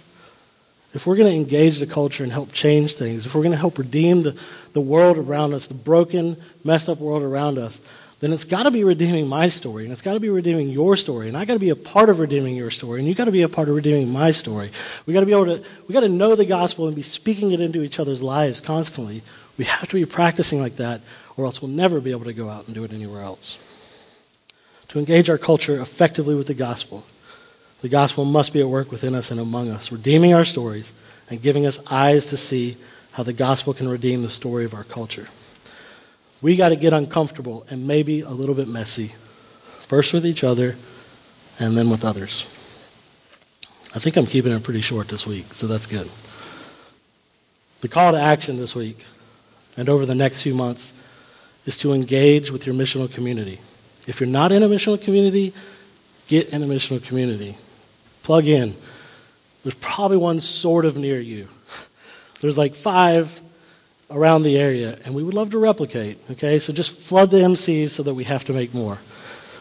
If 0.94 1.06
we're 1.06 1.16
going 1.16 1.30
to 1.30 1.38
engage 1.38 1.78
the 1.78 1.86
culture 1.86 2.24
and 2.24 2.32
help 2.32 2.50
change 2.52 2.94
things, 2.94 3.24
if 3.24 3.36
we're 3.36 3.42
going 3.42 3.52
to 3.52 3.56
help 3.56 3.78
redeem 3.78 4.24
the, 4.24 4.36
the 4.72 4.80
world 4.80 5.16
around 5.16 5.54
us, 5.54 5.68
the 5.68 5.74
broken, 5.74 6.36
messed 6.64 6.88
up 6.88 6.98
world 6.98 7.22
around 7.22 7.56
us, 7.56 7.80
then 8.22 8.32
it's 8.32 8.44
got 8.44 8.62
to 8.62 8.70
be 8.70 8.84
redeeming 8.84 9.26
my 9.26 9.48
story, 9.48 9.82
and 9.82 9.92
it's 9.92 10.00
got 10.00 10.14
to 10.14 10.20
be 10.20 10.28
redeeming 10.28 10.68
your 10.68 10.94
story, 10.94 11.26
and 11.26 11.36
I 11.36 11.44
got 11.44 11.54
to 11.54 11.58
be 11.58 11.70
a 11.70 11.76
part 11.76 12.08
of 12.08 12.20
redeeming 12.20 12.54
your 12.54 12.70
story, 12.70 13.00
and 13.00 13.08
you 13.08 13.16
got 13.16 13.24
to 13.24 13.32
be 13.32 13.42
a 13.42 13.48
part 13.48 13.68
of 13.68 13.74
redeeming 13.74 14.10
my 14.10 14.30
story. 14.30 14.70
We 15.06 15.12
got 15.12 15.20
to 15.20 15.26
be 15.26 15.32
able 15.32 15.46
to, 15.46 15.64
we 15.88 15.92
got 15.92 16.02
to 16.02 16.08
know 16.08 16.36
the 16.36 16.46
gospel 16.46 16.86
and 16.86 16.94
be 16.94 17.02
speaking 17.02 17.50
it 17.50 17.60
into 17.60 17.82
each 17.82 17.98
other's 17.98 18.22
lives 18.22 18.60
constantly. 18.60 19.22
We 19.58 19.64
have 19.64 19.88
to 19.88 19.96
be 19.96 20.06
practicing 20.06 20.60
like 20.60 20.76
that, 20.76 21.00
or 21.36 21.46
else 21.46 21.60
we'll 21.60 21.72
never 21.72 22.00
be 22.00 22.12
able 22.12 22.26
to 22.26 22.32
go 22.32 22.48
out 22.48 22.66
and 22.66 22.76
do 22.76 22.84
it 22.84 22.92
anywhere 22.92 23.22
else. 23.22 23.68
To 24.90 25.00
engage 25.00 25.28
our 25.28 25.36
culture 25.36 25.80
effectively 25.80 26.36
with 26.36 26.46
the 26.46 26.54
gospel, 26.54 27.02
the 27.80 27.88
gospel 27.88 28.24
must 28.24 28.52
be 28.52 28.60
at 28.60 28.68
work 28.68 28.92
within 28.92 29.16
us 29.16 29.32
and 29.32 29.40
among 29.40 29.68
us, 29.68 29.90
redeeming 29.90 30.32
our 30.32 30.44
stories 30.44 30.92
and 31.28 31.42
giving 31.42 31.66
us 31.66 31.80
eyes 31.90 32.26
to 32.26 32.36
see 32.36 32.76
how 33.14 33.24
the 33.24 33.32
gospel 33.32 33.74
can 33.74 33.88
redeem 33.88 34.22
the 34.22 34.30
story 34.30 34.64
of 34.64 34.74
our 34.74 34.84
culture. 34.84 35.26
We 36.42 36.56
got 36.56 36.70
to 36.70 36.76
get 36.76 36.92
uncomfortable 36.92 37.64
and 37.70 37.86
maybe 37.86 38.20
a 38.20 38.30
little 38.30 38.56
bit 38.56 38.68
messy, 38.68 39.08
first 39.86 40.12
with 40.12 40.26
each 40.26 40.42
other 40.42 40.74
and 41.60 41.76
then 41.76 41.88
with 41.88 42.04
others. 42.04 42.42
I 43.94 43.98
think 43.98 44.16
I'm 44.16 44.26
keeping 44.26 44.52
it 44.52 44.62
pretty 44.64 44.80
short 44.80 45.08
this 45.08 45.26
week, 45.26 45.44
so 45.44 45.66
that's 45.66 45.86
good. 45.86 46.10
The 47.82 47.88
call 47.88 48.12
to 48.12 48.20
action 48.20 48.56
this 48.56 48.74
week 48.74 49.04
and 49.76 49.88
over 49.88 50.06
the 50.06 50.14
next 50.14 50.42
few 50.42 50.54
months 50.54 50.92
is 51.66 51.76
to 51.78 51.92
engage 51.92 52.50
with 52.50 52.66
your 52.66 52.74
missional 52.74 53.12
community. 53.12 53.60
If 54.06 54.18
you're 54.18 54.28
not 54.28 54.50
in 54.50 54.62
a 54.62 54.66
missional 54.66 55.00
community, 55.00 55.52
get 56.26 56.48
in 56.52 56.62
a 56.62 56.66
missional 56.66 57.04
community. 57.04 57.56
Plug 58.24 58.46
in. 58.46 58.74
There's 59.62 59.74
probably 59.76 60.16
one 60.16 60.40
sort 60.40 60.84
of 60.84 60.96
near 60.96 61.20
you. 61.20 61.48
There's 62.40 62.58
like 62.58 62.74
five 62.74 63.40
around 64.10 64.42
the 64.42 64.58
area, 64.58 64.98
and 65.04 65.14
we 65.14 65.22
would 65.22 65.34
love 65.34 65.50
to 65.50 65.58
replicate. 65.58 66.18
Okay, 66.32 66.58
so 66.58 66.72
just 66.72 67.08
flood 67.08 67.30
the 67.30 67.38
MCs 67.38 67.90
so 67.90 68.02
that 68.02 68.14
we 68.14 68.24
have 68.24 68.44
to 68.44 68.52
make 68.52 68.74
more. 68.74 68.98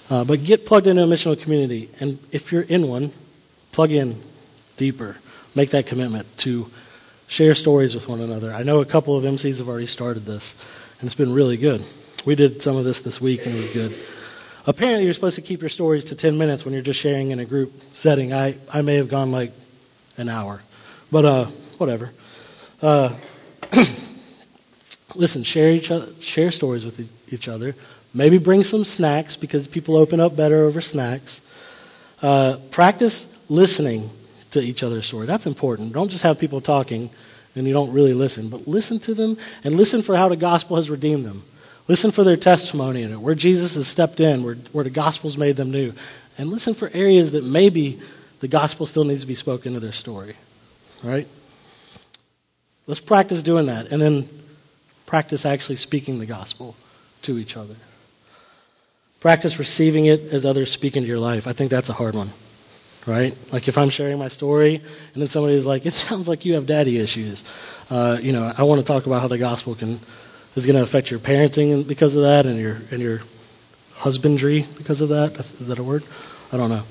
Uh, 0.09 0.25
but 0.25 0.43
get 0.43 0.65
plugged 0.65 0.87
into 0.87 1.03
a 1.03 1.07
missional 1.07 1.41
community, 1.41 1.89
and 1.99 2.19
if 2.31 2.51
you're 2.51 2.63
in 2.63 2.87
one, 2.87 3.11
plug 3.71 3.91
in 3.91 4.15
deeper. 4.77 5.15
Make 5.55 5.69
that 5.69 5.85
commitment 5.85 6.25
to 6.39 6.67
share 7.27 7.55
stories 7.55 7.95
with 7.95 8.09
one 8.09 8.19
another. 8.19 8.53
I 8.53 8.63
know 8.63 8.81
a 8.81 8.85
couple 8.85 9.15
of 9.15 9.23
MCs 9.23 9.59
have 9.59 9.69
already 9.69 9.85
started 9.85 10.21
this, 10.21 10.55
and 10.99 11.07
it's 11.07 11.15
been 11.15 11.33
really 11.33 11.57
good. 11.57 11.81
We 12.25 12.35
did 12.35 12.61
some 12.61 12.75
of 12.75 12.83
this 12.83 13.01
this 13.01 13.21
week, 13.21 13.45
and 13.45 13.55
it 13.55 13.57
was 13.57 13.69
good. 13.69 13.97
Apparently, 14.67 15.05
you're 15.05 15.13
supposed 15.13 15.37
to 15.37 15.41
keep 15.41 15.61
your 15.61 15.69
stories 15.69 16.03
to 16.05 16.15
10 16.15 16.37
minutes 16.37 16.65
when 16.65 16.73
you're 16.73 16.83
just 16.83 16.99
sharing 16.99 17.31
in 17.31 17.39
a 17.39 17.45
group 17.45 17.71
setting. 17.93 18.31
I, 18.33 18.55
I 18.71 18.81
may 18.81 18.95
have 18.95 19.09
gone 19.09 19.31
like 19.31 19.51
an 20.17 20.29
hour, 20.29 20.61
but 21.11 21.25
uh, 21.25 21.45
whatever. 21.77 22.11
Uh, 22.81 23.15
listen, 25.15 25.43
share 25.43 25.71
each 25.71 25.91
other, 25.91 26.11
share 26.21 26.51
stories 26.51 26.85
with 26.85 27.33
each 27.33 27.47
other. 27.47 27.75
Maybe 28.13 28.37
bring 28.37 28.63
some 28.63 28.83
snacks 28.83 29.35
because 29.35 29.67
people 29.67 29.95
open 29.95 30.19
up 30.19 30.35
better 30.35 30.63
over 30.63 30.81
snacks. 30.81 31.47
Uh, 32.21 32.57
practice 32.71 33.49
listening 33.49 34.09
to 34.51 34.61
each 34.61 34.83
other's 34.83 35.05
story. 35.05 35.25
That's 35.25 35.47
important. 35.47 35.93
Don't 35.93 36.09
just 36.09 36.23
have 36.23 36.39
people 36.39 36.61
talking 36.61 37.09
and 37.55 37.67
you 37.67 37.73
don't 37.73 37.91
really 37.91 38.13
listen, 38.13 38.49
but 38.49 38.67
listen 38.67 38.99
to 38.99 39.13
them 39.13 39.37
and 39.63 39.75
listen 39.75 40.01
for 40.01 40.15
how 40.15 40.29
the 40.29 40.37
gospel 40.37 40.77
has 40.77 40.89
redeemed 40.89 41.25
them. 41.25 41.43
Listen 41.87 42.11
for 42.11 42.23
their 42.23 42.37
testimony 42.37 43.01
in 43.01 43.11
it, 43.11 43.19
where 43.19 43.35
Jesus 43.35 43.75
has 43.75 43.87
stepped 43.87 44.19
in, 44.19 44.43
where, 44.43 44.55
where 44.71 44.83
the 44.83 44.89
gospel's 44.89 45.37
made 45.37 45.55
them 45.55 45.71
new. 45.71 45.91
And 46.37 46.49
listen 46.49 46.73
for 46.73 46.89
areas 46.93 47.31
that 47.31 47.43
maybe 47.43 47.99
the 48.39 48.47
gospel 48.47 48.85
still 48.85 49.03
needs 49.03 49.21
to 49.21 49.27
be 49.27 49.35
spoken 49.35 49.73
to 49.73 49.79
their 49.79 49.91
story. 49.91 50.35
Right? 51.03 51.27
Let's 52.87 53.01
practice 53.01 53.41
doing 53.41 53.65
that 53.65 53.91
and 53.91 54.01
then 54.01 54.25
practice 55.11 55.45
actually 55.45 55.75
speaking 55.75 56.19
the 56.19 56.25
gospel 56.25 56.73
to 57.21 57.37
each 57.37 57.57
other. 57.57 57.75
Practice 59.19 59.59
receiving 59.59 60.05
it 60.05 60.21
as 60.31 60.45
others 60.45 60.71
speak 60.71 60.95
into 60.95 61.09
your 61.09 61.19
life. 61.19 61.47
I 61.47 61.51
think 61.51 61.69
that's 61.69 61.89
a 61.89 61.93
hard 62.01 62.15
one. 62.15 62.29
Right? 63.05 63.37
Like 63.51 63.67
if 63.67 63.77
I'm 63.77 63.89
sharing 63.89 64.17
my 64.17 64.29
story 64.29 64.75
and 64.75 65.21
then 65.21 65.27
somebody's 65.27 65.65
like, 65.65 65.85
it 65.85 65.91
sounds 65.91 66.29
like 66.29 66.45
you 66.45 66.53
have 66.53 66.65
daddy 66.65 66.97
issues. 66.97 67.43
Uh, 67.89 68.19
you 68.21 68.31
know, 68.31 68.53
I 68.57 68.63
want 68.63 68.79
to 68.79 68.87
talk 68.87 69.05
about 69.05 69.19
how 69.19 69.27
the 69.27 69.37
gospel 69.37 69.75
can 69.75 69.99
is 70.55 70.65
going 70.65 70.77
to 70.77 70.81
affect 70.81 71.11
your 71.11 71.19
parenting 71.19 71.85
because 71.85 72.15
of 72.15 72.23
that 72.23 72.45
and 72.45 72.57
your 72.57 72.77
and 72.91 73.01
your 73.01 73.19
husbandry 73.95 74.65
because 74.77 75.01
of 75.01 75.09
that. 75.09 75.37
Is 75.37 75.67
that 75.67 75.77
a 75.77 75.83
word? 75.83 76.05
I 76.53 76.57
don't 76.57 76.69
know. 76.69 76.83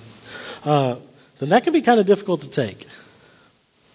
Uh, 0.67 0.97
then 1.39 1.49
that 1.49 1.65
can 1.65 1.73
be 1.73 1.81
kind 1.81 1.99
of 1.99 2.05
difficult 2.05 2.43
to 2.43 2.51
take. 2.51 2.87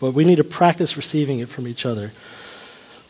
But 0.02 0.16
we 0.16 0.26
need 0.26 0.38
to 0.38 0.44
practice 0.44 0.98
receiving 0.98 1.38
it 1.38 1.48
from 1.48 1.68
each 1.68 1.86
other. 1.86 2.12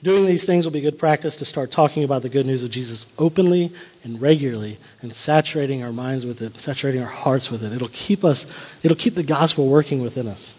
Doing 0.05 0.27
these 0.27 0.45
things 0.45 0.65
will 0.65 0.71
be 0.71 0.81
good 0.81 0.99
practice 0.99 1.35
to 1.37 1.45
start 1.45 1.71
talking 1.71 2.03
about 2.03 2.21
the 2.21 2.29
good 2.29 2.45
news 2.45 2.61
of 2.61 2.69
Jesus 2.69 3.11
openly 3.17 3.71
and 4.03 4.21
regularly 4.21 4.77
and 5.01 5.11
saturating 5.11 5.81
our 5.81 5.91
minds 5.91 6.27
with 6.27 6.43
it, 6.43 6.55
saturating 6.57 7.01
our 7.01 7.09
hearts 7.09 7.49
with 7.49 7.63
it. 7.63 7.73
It'll 7.73 7.87
keep 7.87 8.23
us, 8.23 8.45
it'll 8.85 8.95
keep 8.95 9.15
the 9.15 9.23
gospel 9.23 9.67
working 9.67 10.03
within 10.03 10.27
us. 10.27 10.53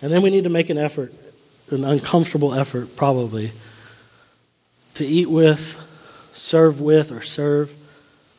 And 0.00 0.10
then 0.10 0.22
we 0.22 0.30
need 0.30 0.44
to 0.44 0.50
make 0.50 0.70
an 0.70 0.78
effort, 0.78 1.12
an 1.70 1.84
uncomfortable 1.84 2.54
effort 2.54 2.96
probably, 2.96 3.50
to 4.94 5.04
eat 5.04 5.28
with, 5.28 5.76
serve 6.32 6.80
with, 6.80 7.12
or 7.12 7.20
serve 7.20 7.70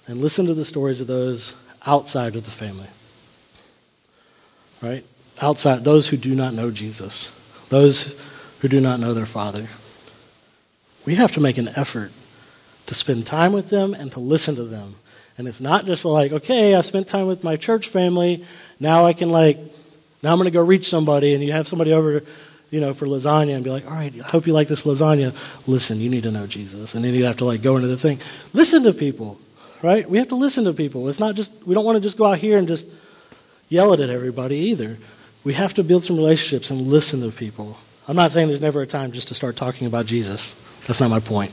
and 0.07 0.17
listen 0.17 0.47
to 0.47 0.55
the 0.55 0.65
stories 0.65 1.01
of 1.01 1.07
those 1.07 1.55
outside 1.85 2.35
of 2.35 2.45
the 2.45 2.49
family. 2.49 2.89
Right? 4.81 5.05
Outside, 5.39 5.83
those 5.83 6.09
who 6.09 6.17
do 6.17 6.33
not 6.33 6.55
know 6.55 6.71
Jesus, 6.71 7.29
those 7.69 8.19
who 8.61 8.67
do 8.67 8.81
not 8.81 8.99
know 8.99 9.13
their 9.13 9.27
Father. 9.27 9.67
We 11.05 11.15
have 11.15 11.31
to 11.33 11.41
make 11.41 11.57
an 11.57 11.69
effort 11.75 12.11
to 12.85 12.95
spend 12.95 13.25
time 13.25 13.53
with 13.53 13.69
them 13.69 13.93
and 13.93 14.11
to 14.13 14.19
listen 14.19 14.55
to 14.55 14.63
them. 14.63 14.95
And 15.37 15.47
it's 15.47 15.61
not 15.61 15.85
just 15.85 16.05
like, 16.05 16.31
okay, 16.31 16.75
I 16.75 16.81
spent 16.81 17.07
time 17.07 17.27
with 17.27 17.43
my 17.43 17.55
church 17.55 17.87
family, 17.87 18.43
now 18.79 19.05
I 19.05 19.13
can 19.13 19.29
like, 19.29 19.57
now 20.21 20.31
I'm 20.31 20.37
going 20.37 20.45
to 20.45 20.51
go 20.53 20.63
reach 20.63 20.87
somebody, 20.87 21.33
and 21.33 21.43
you 21.43 21.51
have 21.51 21.67
somebody 21.67 21.91
over, 21.91 22.21
you 22.69 22.79
know, 22.79 22.93
for 22.93 23.07
lasagna 23.07 23.55
and 23.55 23.63
be 23.63 23.69
like, 23.69 23.85
all 23.85 23.97
right, 23.97 24.13
I 24.13 24.23
hope 24.23 24.47
you 24.47 24.53
like 24.53 24.67
this 24.67 24.83
lasagna. 24.83 25.33
Listen, 25.67 25.99
you 25.99 26.09
need 26.09 26.23
to 26.23 26.31
know 26.31 26.47
Jesus. 26.47 26.95
And 26.95 27.03
then 27.03 27.13
you 27.13 27.25
have 27.25 27.37
to 27.37 27.45
like 27.45 27.61
go 27.61 27.75
into 27.75 27.87
the 27.87 27.97
thing. 27.97 28.19
Listen 28.53 28.83
to 28.83 28.93
people, 28.93 29.39
right? 29.81 30.09
We 30.09 30.17
have 30.19 30.29
to 30.29 30.35
listen 30.35 30.65
to 30.65 30.73
people. 30.73 31.09
It's 31.09 31.19
not 31.19 31.35
just, 31.35 31.51
we 31.65 31.73
don't 31.73 31.85
want 31.85 31.97
to 31.97 32.01
just 32.01 32.17
go 32.17 32.25
out 32.25 32.37
here 32.37 32.57
and 32.57 32.67
just 32.67 32.87
yell 33.69 33.91
it 33.93 33.99
at 33.99 34.09
everybody 34.09 34.57
either. 34.57 34.97
We 35.43 35.53
have 35.53 35.73
to 35.73 35.83
build 35.83 36.03
some 36.03 36.15
relationships 36.15 36.69
and 36.69 36.81
listen 36.81 37.21
to 37.21 37.31
people. 37.31 37.77
I'm 38.07 38.15
not 38.15 38.31
saying 38.31 38.47
there's 38.49 38.61
never 38.61 38.81
a 38.81 38.87
time 38.87 39.11
just 39.11 39.29
to 39.29 39.35
start 39.35 39.55
talking 39.55 39.87
about 39.87 40.05
Jesus. 40.05 40.62
That's 40.87 40.99
not 40.99 41.09
my 41.09 41.19
point. 41.19 41.51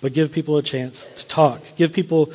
But 0.00 0.12
give 0.12 0.32
people 0.32 0.56
a 0.58 0.62
chance 0.62 1.06
to 1.16 1.26
talk. 1.26 1.60
Give 1.76 1.92
people 1.92 2.32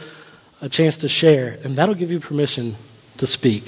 a 0.62 0.69
chance 0.69 0.97
to 0.99 1.10
share, 1.10 1.58
and 1.63 1.75
that'll 1.75 1.95
give 1.95 2.12
you 2.12 2.19
permission 2.19 2.75
to 3.17 3.27
speak. 3.27 3.63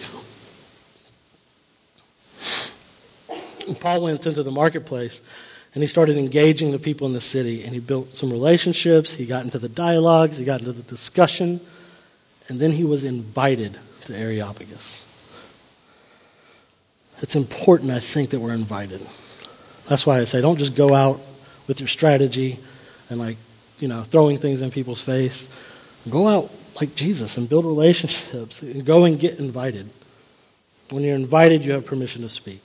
Paul 3.79 4.01
went 4.01 4.25
into 4.25 4.43
the 4.43 4.51
marketplace 4.51 5.21
and 5.73 5.81
he 5.81 5.87
started 5.87 6.17
engaging 6.17 6.71
the 6.71 6.79
people 6.79 7.07
in 7.07 7.13
the 7.13 7.21
city 7.21 7.63
and 7.63 7.73
he 7.73 7.79
built 7.79 8.15
some 8.15 8.31
relationships, 8.31 9.13
he 9.13 9.25
got 9.25 9.43
into 9.45 9.59
the 9.59 9.69
dialogues, 9.69 10.37
he 10.37 10.45
got 10.45 10.59
into 10.59 10.73
the 10.73 10.83
discussion, 10.83 11.61
and 12.49 12.59
then 12.59 12.71
he 12.71 12.83
was 12.83 13.03
invited 13.05 13.77
to 14.01 14.17
Areopagus. 14.17 15.07
It's 17.21 17.35
important, 17.35 17.91
I 17.91 17.99
think, 17.99 18.31
that 18.31 18.39
we're 18.39 18.53
invited. 18.53 18.99
That's 19.87 20.05
why 20.05 20.19
I 20.19 20.23
say 20.25 20.41
don't 20.41 20.57
just 20.57 20.75
go 20.75 20.93
out 20.93 21.19
with 21.71 21.79
your 21.79 21.87
strategy 21.87 22.59
and 23.09 23.17
like, 23.17 23.37
you 23.79 23.87
know, 23.87 24.01
throwing 24.01 24.35
things 24.35 24.61
in 24.61 24.71
people's 24.71 25.01
face. 25.01 25.47
Go 26.09 26.27
out 26.27 26.51
like 26.81 26.95
Jesus 26.95 27.37
and 27.37 27.47
build 27.47 27.63
relationships 27.63 28.61
and 28.61 28.85
go 28.85 29.05
and 29.05 29.17
get 29.17 29.39
invited. 29.39 29.87
When 30.89 31.01
you're 31.01 31.15
invited, 31.15 31.63
you 31.63 31.71
have 31.71 31.85
permission 31.85 32.23
to 32.23 32.29
speak. 32.29 32.59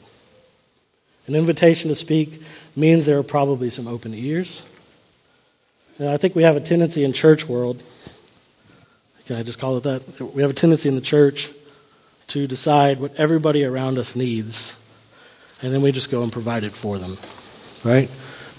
An 1.29 1.37
invitation 1.37 1.88
to 1.88 1.95
speak 1.95 2.42
means 2.75 3.07
there 3.07 3.19
are 3.19 3.23
probably 3.23 3.71
some 3.71 3.87
open 3.87 4.12
ears. 4.12 4.64
And 6.01 6.09
I 6.09 6.16
think 6.16 6.35
we 6.35 6.42
have 6.42 6.57
a 6.57 6.61
tendency 6.61 7.05
in 7.05 7.12
church 7.12 7.49
world, 7.49 7.81
can 9.27 9.37
I 9.37 9.45
just 9.45 9.61
call 9.61 9.77
it 9.77 9.85
that? 9.85 10.33
We 10.35 10.42
have 10.42 10.51
a 10.51 10.55
tendency 10.55 10.88
in 10.88 10.97
the 10.97 11.01
church 11.01 11.51
to 12.29 12.49
decide 12.49 12.99
what 12.99 13.14
everybody 13.14 13.64
around 13.64 13.99
us 13.99 14.16
needs, 14.16 14.83
and 15.62 15.73
then 15.73 15.81
we 15.81 15.92
just 15.92 16.11
go 16.11 16.25
and 16.25 16.33
provide 16.33 16.64
it 16.64 16.73
for 16.73 16.99
them. 16.99 17.16
Right? 17.85 18.09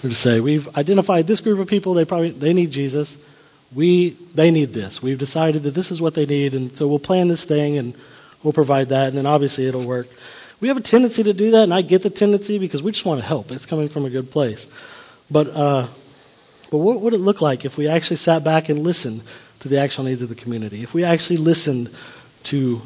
Just 0.02 0.22
say, 0.22 0.40
we've 0.40 0.74
identified 0.76 1.26
this 1.26 1.40
group 1.40 1.58
of 1.58 1.66
people, 1.66 1.94
they 1.94 2.04
probably 2.04 2.30
they 2.30 2.52
need 2.52 2.70
Jesus. 2.70 3.18
We 3.74 4.10
they 4.34 4.50
need 4.50 4.70
this. 4.70 5.02
We've 5.02 5.18
decided 5.18 5.64
that 5.64 5.74
this 5.74 5.90
is 5.90 6.00
what 6.00 6.14
they 6.14 6.24
need, 6.24 6.54
and 6.54 6.74
so 6.76 6.86
we'll 6.86 6.98
plan 6.98 7.28
this 7.28 7.44
thing 7.44 7.76
and 7.76 7.94
we'll 8.42 8.52
provide 8.52 8.88
that, 8.88 9.08
and 9.08 9.18
then 9.18 9.26
obviously 9.26 9.66
it'll 9.66 9.86
work. 9.86 10.06
We 10.60 10.68
have 10.68 10.76
a 10.76 10.80
tendency 10.80 11.22
to 11.22 11.32
do 11.32 11.52
that, 11.52 11.64
and 11.64 11.74
I 11.74 11.82
get 11.82 12.02
the 12.02 12.10
tendency 12.10 12.58
because 12.58 12.82
we 12.82 12.90
just 12.90 13.04
want 13.04 13.20
to 13.20 13.26
help. 13.26 13.52
It's 13.52 13.66
coming 13.66 13.88
from 13.88 14.04
a 14.04 14.10
good 14.10 14.30
place. 14.30 14.66
But, 15.30 15.48
uh, 15.48 15.86
but 16.70 16.78
what 16.78 17.00
would 17.00 17.14
it 17.14 17.20
look 17.20 17.40
like 17.40 17.64
if 17.64 17.78
we 17.78 17.86
actually 17.86 18.16
sat 18.16 18.42
back 18.42 18.68
and 18.68 18.80
listened 18.80 19.22
to 19.60 19.68
the 19.68 19.78
actual 19.78 20.04
needs 20.04 20.20
of 20.20 20.28
the 20.28 20.34
community? 20.34 20.82
If 20.82 20.94
we 20.94 21.04
actually 21.04 21.36
listened 21.36 21.90
to 22.44 22.80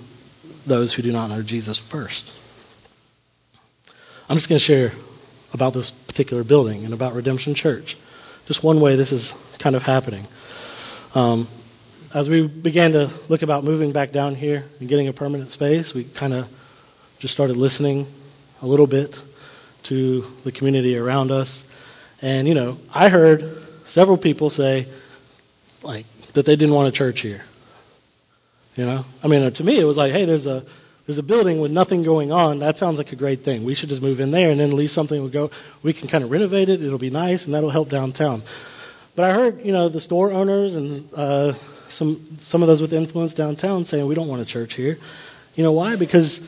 those 0.66 0.92
who 0.92 1.02
do 1.02 1.12
not 1.12 1.28
know 1.30 1.42
Jesus 1.42 1.78
first? 1.78 2.32
I'm 4.28 4.36
just 4.36 4.48
going 4.48 4.58
to 4.58 4.64
share 4.64 4.92
about 5.54 5.74
this 5.74 5.90
particular 5.90 6.44
building 6.44 6.84
and 6.84 6.94
about 6.94 7.14
Redemption 7.14 7.54
Church. 7.54 7.96
Just 8.46 8.62
one 8.62 8.80
way 8.80 8.96
this 8.96 9.12
is 9.12 9.34
kind 9.58 9.76
of 9.76 9.84
happening. 9.84 10.24
Um, 11.14 11.46
as 12.14 12.28
we 12.28 12.46
began 12.46 12.92
to 12.92 13.10
look 13.28 13.42
about 13.42 13.64
moving 13.64 13.92
back 13.92 14.12
down 14.12 14.34
here 14.34 14.64
and 14.80 14.88
getting 14.88 15.08
a 15.08 15.12
permanent 15.12 15.50
space, 15.50 15.94
we 15.94 16.04
kind 16.04 16.32
of 16.32 16.48
just 17.18 17.32
started 17.32 17.56
listening 17.56 18.06
a 18.62 18.66
little 18.66 18.86
bit 18.86 19.22
to 19.84 20.22
the 20.44 20.52
community 20.52 20.96
around 20.96 21.30
us. 21.30 21.68
And, 22.20 22.46
you 22.46 22.54
know, 22.54 22.78
I 22.94 23.08
heard 23.08 23.42
several 23.86 24.16
people 24.16 24.50
say, 24.50 24.86
like, 25.82 26.06
that 26.34 26.46
they 26.46 26.56
didn't 26.56 26.74
want 26.74 26.88
a 26.88 26.92
church 26.92 27.20
here. 27.20 27.42
You 28.76 28.86
know? 28.86 29.04
I 29.22 29.28
mean, 29.28 29.50
to 29.52 29.64
me, 29.64 29.78
it 29.78 29.84
was 29.84 29.96
like, 29.96 30.12
hey, 30.12 30.24
there's 30.24 30.46
a, 30.46 30.62
there's 31.12 31.18
a 31.18 31.22
building 31.22 31.60
with 31.60 31.70
nothing 31.70 32.02
going 32.02 32.32
on. 32.32 32.60
That 32.60 32.78
sounds 32.78 32.96
like 32.96 33.12
a 33.12 33.16
great 33.16 33.40
thing. 33.40 33.64
We 33.64 33.74
should 33.74 33.90
just 33.90 34.00
move 34.00 34.18
in 34.18 34.30
there, 34.30 34.50
and 34.50 34.58
then 34.58 34.70
at 34.70 34.74
least 34.74 34.94
something 34.94 35.20
will 35.20 35.28
go. 35.28 35.50
We 35.82 35.92
can 35.92 36.08
kind 36.08 36.24
of 36.24 36.30
renovate 36.30 36.70
it. 36.70 36.80
It'll 36.80 36.96
be 36.96 37.10
nice, 37.10 37.44
and 37.44 37.52
that'll 37.52 37.68
help 37.68 37.90
downtown. 37.90 38.40
But 39.14 39.26
I 39.26 39.34
heard, 39.34 39.62
you 39.62 39.72
know, 39.72 39.90
the 39.90 40.00
store 40.00 40.32
owners 40.32 40.74
and 40.74 41.06
uh, 41.14 41.52
some 41.52 42.16
some 42.38 42.62
of 42.62 42.68
those 42.68 42.80
with 42.80 42.94
influence 42.94 43.34
downtown 43.34 43.84
saying 43.84 44.06
we 44.06 44.14
don't 44.14 44.26
want 44.26 44.40
a 44.40 44.46
church 44.46 44.72
here. 44.72 44.96
You 45.54 45.62
know 45.62 45.72
why? 45.72 45.96
Because 45.96 46.40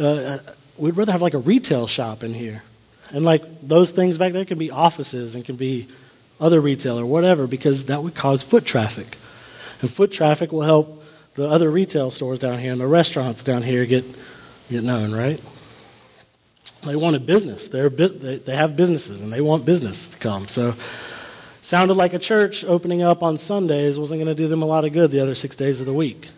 uh, 0.00 0.38
we'd 0.78 0.96
rather 0.96 1.12
have 1.12 1.20
like 1.20 1.34
a 1.34 1.38
retail 1.38 1.86
shop 1.86 2.24
in 2.24 2.32
here. 2.32 2.62
And 3.10 3.22
like 3.22 3.42
those 3.60 3.90
things 3.90 4.16
back 4.16 4.32
there 4.32 4.46
can 4.46 4.56
be 4.56 4.70
offices 4.70 5.34
and 5.34 5.44
can 5.44 5.56
be 5.56 5.88
other 6.40 6.58
retail 6.62 6.98
or 6.98 7.04
whatever 7.04 7.46
because 7.46 7.84
that 7.84 8.02
would 8.02 8.14
cause 8.14 8.42
foot 8.42 8.64
traffic. 8.64 9.18
And 9.82 9.90
foot 9.90 10.10
traffic 10.10 10.52
will 10.52 10.62
help 10.62 11.02
the 11.36 11.48
other 11.48 11.70
retail 11.70 12.10
stores 12.10 12.38
down 12.38 12.58
here 12.58 12.72
and 12.72 12.80
the 12.80 12.86
restaurants 12.86 13.42
down 13.42 13.62
here 13.62 13.86
get, 13.86 14.04
get 14.68 14.82
known, 14.82 15.12
right? 15.12 15.40
They 16.84 16.96
want 16.96 17.16
a 17.16 17.20
business. 17.20 17.68
They're, 17.68 17.88
they 17.88 18.56
have 18.56 18.76
businesses 18.76 19.22
and 19.22 19.32
they 19.32 19.40
want 19.40 19.64
business 19.64 20.08
to 20.10 20.18
come. 20.18 20.46
So 20.48 20.72
sounded 21.62 21.94
like 21.94 22.14
a 22.14 22.18
church 22.18 22.64
opening 22.64 23.02
up 23.02 23.22
on 23.22 23.38
Sundays 23.38 23.98
wasn't 23.98 24.18
going 24.20 24.34
to 24.34 24.40
do 24.40 24.48
them 24.48 24.62
a 24.62 24.66
lot 24.66 24.84
of 24.84 24.92
good 24.92 25.10
the 25.10 25.20
other 25.20 25.34
six 25.34 25.56
days 25.56 25.80
of 25.80 25.86
the 25.86 25.92
week. 25.92 26.28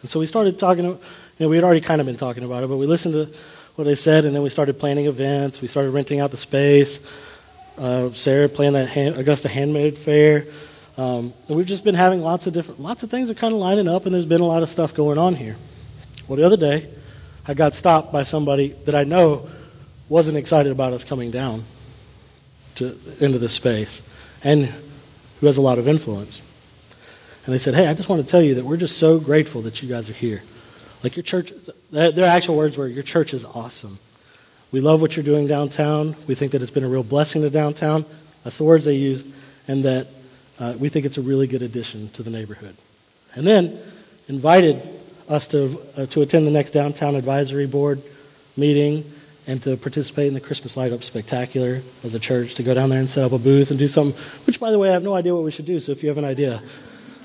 And 0.00 0.10
so 0.10 0.18
we 0.20 0.26
started 0.26 0.58
talking 0.58 0.98
you 1.38 1.44
know, 1.44 1.48
we 1.48 1.56
had 1.56 1.64
already 1.64 1.80
kind 1.80 2.00
of 2.00 2.06
been 2.06 2.16
talking 2.16 2.42
about 2.42 2.64
it, 2.64 2.68
but 2.68 2.78
we 2.78 2.86
listened 2.86 3.14
to 3.14 3.26
what 3.76 3.84
they 3.84 3.94
said, 3.94 4.24
and 4.24 4.34
then 4.34 4.42
we 4.42 4.48
started 4.48 4.80
planning 4.80 5.06
events. 5.06 5.60
We 5.60 5.68
started 5.68 5.90
renting 5.92 6.18
out 6.18 6.32
the 6.32 6.36
space. 6.36 7.06
Uh, 7.78 8.10
Sarah 8.10 8.48
planned 8.48 8.74
that 8.74 8.88
hand, 8.88 9.16
Augusta 9.16 9.48
Handmade 9.48 9.96
Fair. 9.96 10.44
Um, 10.98 11.32
and 11.46 11.56
we've 11.56 11.66
just 11.66 11.84
been 11.84 11.94
having 11.94 12.22
lots 12.22 12.46
of 12.46 12.52
different, 12.52 12.80
lots 12.80 13.04
of 13.04 13.10
things 13.10 13.30
are 13.30 13.34
kind 13.34 13.54
of 13.54 13.60
lining 13.60 13.88
up, 13.88 14.04
and 14.04 14.14
there's 14.14 14.26
been 14.26 14.40
a 14.40 14.46
lot 14.46 14.62
of 14.62 14.68
stuff 14.68 14.94
going 14.94 15.16
on 15.16 15.36
here. 15.36 15.56
Well, 16.26 16.36
the 16.36 16.44
other 16.44 16.56
day, 16.56 16.86
I 17.46 17.54
got 17.54 17.74
stopped 17.74 18.12
by 18.12 18.24
somebody 18.24 18.68
that 18.84 18.94
I 18.94 19.04
know 19.04 19.48
wasn't 20.08 20.36
excited 20.36 20.72
about 20.72 20.92
us 20.92 21.04
coming 21.04 21.30
down 21.30 21.62
to 22.74 22.96
into 23.20 23.38
this 23.38 23.52
space, 23.54 24.02
and 24.44 24.64
who 25.40 25.46
has 25.46 25.56
a 25.56 25.62
lot 25.62 25.78
of 25.78 25.86
influence. 25.86 26.42
And 27.46 27.54
they 27.54 27.58
said, 27.58 27.74
"Hey, 27.74 27.86
I 27.86 27.94
just 27.94 28.08
want 28.08 28.22
to 28.22 28.28
tell 28.28 28.42
you 28.42 28.56
that 28.56 28.64
we're 28.64 28.76
just 28.76 28.98
so 28.98 29.18
grateful 29.18 29.62
that 29.62 29.82
you 29.82 29.88
guys 29.88 30.10
are 30.10 30.14
here." 30.14 30.42
Like 31.04 31.16
your 31.16 31.22
church, 31.22 31.52
their 31.90 32.28
actual 32.28 32.56
words 32.56 32.76
were, 32.76 32.88
Your 32.88 33.04
church 33.04 33.32
is 33.32 33.44
awesome. 33.44 33.98
We 34.72 34.80
love 34.80 35.00
what 35.00 35.16
you're 35.16 35.24
doing 35.24 35.46
downtown. 35.46 36.16
We 36.26 36.34
think 36.34 36.52
that 36.52 36.60
it's 36.60 36.70
been 36.70 36.84
a 36.84 36.88
real 36.88 37.04
blessing 37.04 37.42
to 37.42 37.50
downtown. 37.50 38.04
That's 38.44 38.58
the 38.58 38.64
words 38.64 38.84
they 38.84 38.96
used. 38.96 39.26
And 39.68 39.84
that 39.84 40.08
uh, 40.60 40.74
we 40.78 40.88
think 40.88 41.06
it's 41.06 41.18
a 41.18 41.22
really 41.22 41.46
good 41.46 41.62
addition 41.62 42.08
to 42.10 42.22
the 42.22 42.30
neighborhood. 42.30 42.76
And 43.34 43.46
then 43.46 43.78
invited 44.28 44.82
us 45.28 45.46
to, 45.48 45.78
uh, 45.96 46.06
to 46.06 46.22
attend 46.22 46.46
the 46.46 46.50
next 46.50 46.70
Downtown 46.70 47.14
Advisory 47.14 47.66
Board 47.66 48.02
meeting 48.56 49.04
and 49.46 49.62
to 49.62 49.76
participate 49.76 50.28
in 50.28 50.34
the 50.34 50.40
Christmas 50.40 50.76
Light 50.76 50.92
Up 50.92 51.02
Spectacular 51.02 51.80
as 52.04 52.14
a 52.14 52.20
church, 52.20 52.54
to 52.56 52.62
go 52.62 52.74
down 52.74 52.90
there 52.90 53.00
and 53.00 53.08
set 53.08 53.24
up 53.24 53.32
a 53.32 53.38
booth 53.38 53.70
and 53.70 53.78
do 53.78 53.88
something, 53.88 54.20
which, 54.46 54.60
by 54.60 54.70
the 54.70 54.78
way, 54.78 54.90
I 54.90 54.92
have 54.92 55.02
no 55.02 55.14
idea 55.14 55.34
what 55.34 55.44
we 55.44 55.50
should 55.50 55.64
do. 55.64 55.80
So 55.80 55.92
if 55.92 56.02
you 56.02 56.10
have 56.10 56.18
an 56.18 56.24
idea, 56.24 56.60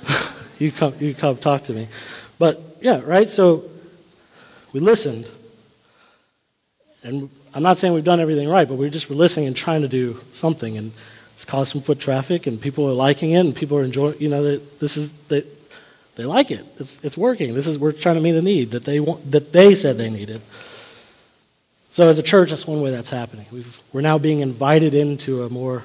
you, 0.59 0.71
come, 0.71 0.93
you 0.99 1.13
come 1.13 1.35
talk 1.35 1.63
to 1.63 1.73
me. 1.73 1.87
But 2.39 2.61
yeah, 2.81 3.01
right? 3.03 3.29
So 3.29 3.63
we 4.71 4.79
listened. 4.79 5.29
And 7.03 7.29
I'm 7.53 7.63
not 7.63 7.77
saying 7.77 7.93
we've 7.93 8.03
done 8.03 8.21
everything 8.21 8.47
right, 8.47 8.67
but 8.67 8.75
we're 8.75 8.89
just 8.89 9.09
listening 9.09 9.47
and 9.47 9.55
trying 9.55 9.81
to 9.81 9.89
do 9.89 10.13
something. 10.31 10.77
And 10.77 10.93
it's 11.43 11.51
caused 11.51 11.73
some 11.73 11.81
foot 11.81 11.99
traffic, 11.99 12.47
and 12.47 12.61
people 12.61 12.87
are 12.89 12.93
liking 12.93 13.31
it, 13.31 13.39
and 13.39 13.53
people 13.53 13.77
are 13.77 13.83
enjoying. 13.83 14.15
You 14.17 14.29
know, 14.29 14.55
this 14.55 14.95
is 14.95 15.11
they, 15.27 15.43
they 16.15 16.23
like 16.23 16.51
it. 16.51 16.63
It's 16.79 17.03
it's 17.03 17.17
working. 17.17 17.53
This 17.53 17.67
is 17.67 17.77
we're 17.77 17.91
trying 17.91 18.15
to 18.15 18.21
meet 18.21 18.35
a 18.35 18.41
need 18.41 18.71
that 18.71 18.85
they 18.85 19.01
want 19.01 19.29
that 19.29 19.51
they 19.51 19.75
said 19.75 19.97
they 19.97 20.09
needed. 20.09 20.39
So 21.89 22.07
as 22.07 22.17
a 22.17 22.23
church, 22.23 22.51
that's 22.51 22.65
one 22.65 22.81
way 22.81 22.91
that's 22.91 23.09
happening. 23.09 23.45
We've, 23.51 23.81
we're 23.91 23.99
now 23.99 24.17
being 24.17 24.39
invited 24.39 24.93
into 24.93 25.43
a 25.43 25.49
more 25.49 25.83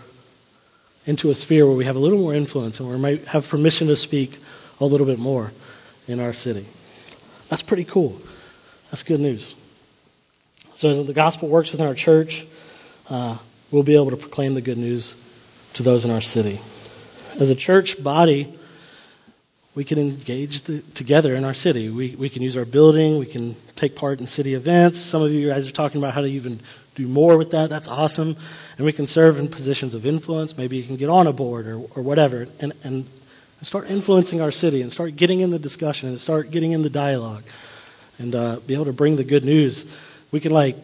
into 1.07 1.31
a 1.31 1.35
sphere 1.35 1.67
where 1.67 1.75
we 1.75 1.87
have 1.87 1.97
a 1.97 1.99
little 1.99 2.21
more 2.21 2.35
influence, 2.35 2.79
and 2.79 2.89
we 2.89 2.97
might 2.97 3.25
have 3.25 3.49
permission 3.49 3.89
to 3.89 3.97
speak 3.97 4.39
a 4.81 4.85
little 4.85 5.09
bit 5.09 5.19
more 5.19 5.51
in 6.07 6.21
our 6.21 6.33
city. 6.33 6.67
That's 7.49 7.63
pretty 7.63 7.85
cool. 7.85 8.17
That's 8.93 9.03
good 9.03 9.19
news. 9.19 9.57
So, 10.75 10.89
as 10.89 11.05
the 11.05 11.13
gospel 11.13 11.49
works 11.49 11.73
within 11.73 11.89
our 11.89 11.95
church, 11.95 12.47
uh, 13.11 13.39
we'll 13.73 13.83
be 13.83 13.97
able 13.97 14.11
to 14.11 14.17
proclaim 14.17 14.55
the 14.55 14.63
good 14.63 14.79
news 14.79 15.25
to 15.79 15.85
those 15.85 16.05
in 16.05 16.11
our 16.11 16.21
city. 16.21 16.59
As 17.41 17.51
a 17.51 17.55
church 17.55 18.03
body, 18.03 18.53
we 19.77 19.85
can 19.85 19.97
engage 19.97 20.63
the, 20.63 20.81
together 20.95 21.37
in 21.37 21.45
our 21.45 21.55
city. 21.55 21.89
We, 21.89 22.17
we 22.17 22.29
can 22.29 22.43
use 22.43 22.57
our 22.57 22.65
building, 22.65 23.21
we 23.21 23.27
can 23.27 23.55
take 23.77 23.95
part 23.95 24.21
in 24.21 24.27
city 24.27 24.55
events. 24.55 24.99
Some 24.99 25.23
of 25.23 25.33
you 25.33 25.49
guys 25.49 25.69
are 25.69 25.73
talking 25.73 26.01
about 26.01 26.15
how 26.15 26.23
to 26.23 26.27
even 26.27 26.59
do 26.97 27.07
more 27.07 27.39
with 27.39 27.53
that. 27.53 27.71
That's 27.71 27.87
awesome. 27.87 28.35
And 28.77 28.85
we 28.87 28.93
can 28.93 29.07
serve 29.07 29.39
in 29.39 29.47
positions 29.47 29.95
of 29.95 30.05
influence. 30.05 30.59
Maybe 30.59 30.77
you 30.77 30.83
can 30.83 30.97
get 30.97 31.09
on 31.09 31.29
a 31.29 31.33
board 31.33 31.69
or, 31.69 31.77
or 31.95 32.03
whatever 32.03 32.49
and, 32.61 32.73
and 32.83 33.07
start 33.63 33.89
influencing 33.89 34.41
our 34.41 34.51
city 34.51 34.83
and 34.83 34.91
start 34.91 35.15
getting 35.15 35.39
in 35.39 35.51
the 35.51 35.61
discussion 35.61 36.09
and 36.09 36.19
start 36.19 36.51
getting 36.51 36.73
in 36.73 36.83
the 36.83 36.91
dialogue 36.91 37.45
and 38.19 38.35
uh, 38.35 38.59
be 38.67 38.75
able 38.75 38.87
to 38.87 38.93
bring 38.93 39.15
the 39.15 39.23
good 39.23 39.45
news. 39.45 39.87
We 40.33 40.41
can, 40.41 40.51
like, 40.51 40.75